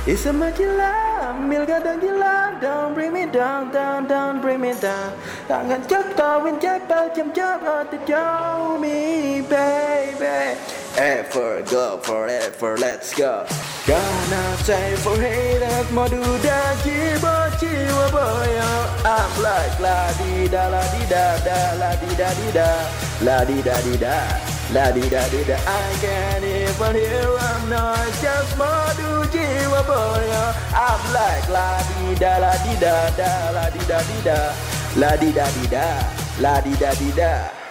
It's 0.06 0.24
a 0.24 0.32
gila, 0.32 1.13
milgat 1.48 1.84
dan 1.84 2.00
gila. 2.00 2.58
Don't 2.60 2.94
bring 2.94 3.12
me 3.12 3.26
down, 3.26 3.70
down, 3.70 4.06
down, 4.06 4.40
bring 4.40 4.60
me 4.60 4.72
down. 4.80 5.12
Tangan 5.48 5.82
cek 5.88 6.16
kawin 6.16 6.56
cek 6.60 6.88
jam 7.34 7.60
ở 7.64 7.84
hati 7.84 7.98
jauh 8.06 8.78
me, 8.80 9.42
baby. 9.42 10.56
Ever 10.96 11.62
go 11.70 11.98
forever, 12.02 12.78
let's 12.78 13.12
go. 13.14 13.44
Gonna 13.86 14.56
say 14.62 14.96
for 15.02 15.18
haters, 15.18 15.90
modu 15.90 16.22
dan 16.42 16.76
jiwa 16.84 17.50
jiwa 17.60 18.06
boyo. 18.14 18.70
I'm 19.04 19.32
like 19.42 19.76
la 19.80 20.12
di 20.18 20.48
da 20.48 20.68
la 20.68 20.82
di 20.92 21.02
da 21.10 21.24
da 21.44 21.58
la 21.80 21.90
di 22.00 22.10
da 22.14 22.28
di 22.38 22.48
da 22.52 22.68
la 23.20 23.44
di 23.44 23.62
da 23.62 23.76
di 23.82 23.96
da 23.98 24.53
la 24.74 24.90
di 24.90 25.08
da 25.08 25.22
di 25.28 25.40
da. 25.44 25.54
I 25.54 25.94
can't 26.02 26.44
even 26.44 26.94
hear 26.98 27.30
a 27.30 27.50
noise, 27.70 28.20
just 28.20 28.56
modu 28.58 29.24
jiwa 29.32 29.80
boyo. 29.86 30.42
Uh. 30.42 30.86
I'm 30.86 31.02
like 31.14 31.48
la 31.48 31.78
di 31.88 32.14
da 32.18 32.38
la 32.42 32.52
di 32.64 32.74
da 32.82 32.94
da 33.18 33.30
la 33.56 33.70
di 33.70 33.82
da 33.86 33.98
di 34.08 34.18
da 34.26 34.38
la 34.96 35.10
di 35.16 35.30
da 35.32 35.46
di 35.54 35.66
da 35.74 35.86
la 36.40 36.60
di 36.60 36.74
da 36.82 36.90
di 36.94 37.10
da. 37.14 37.63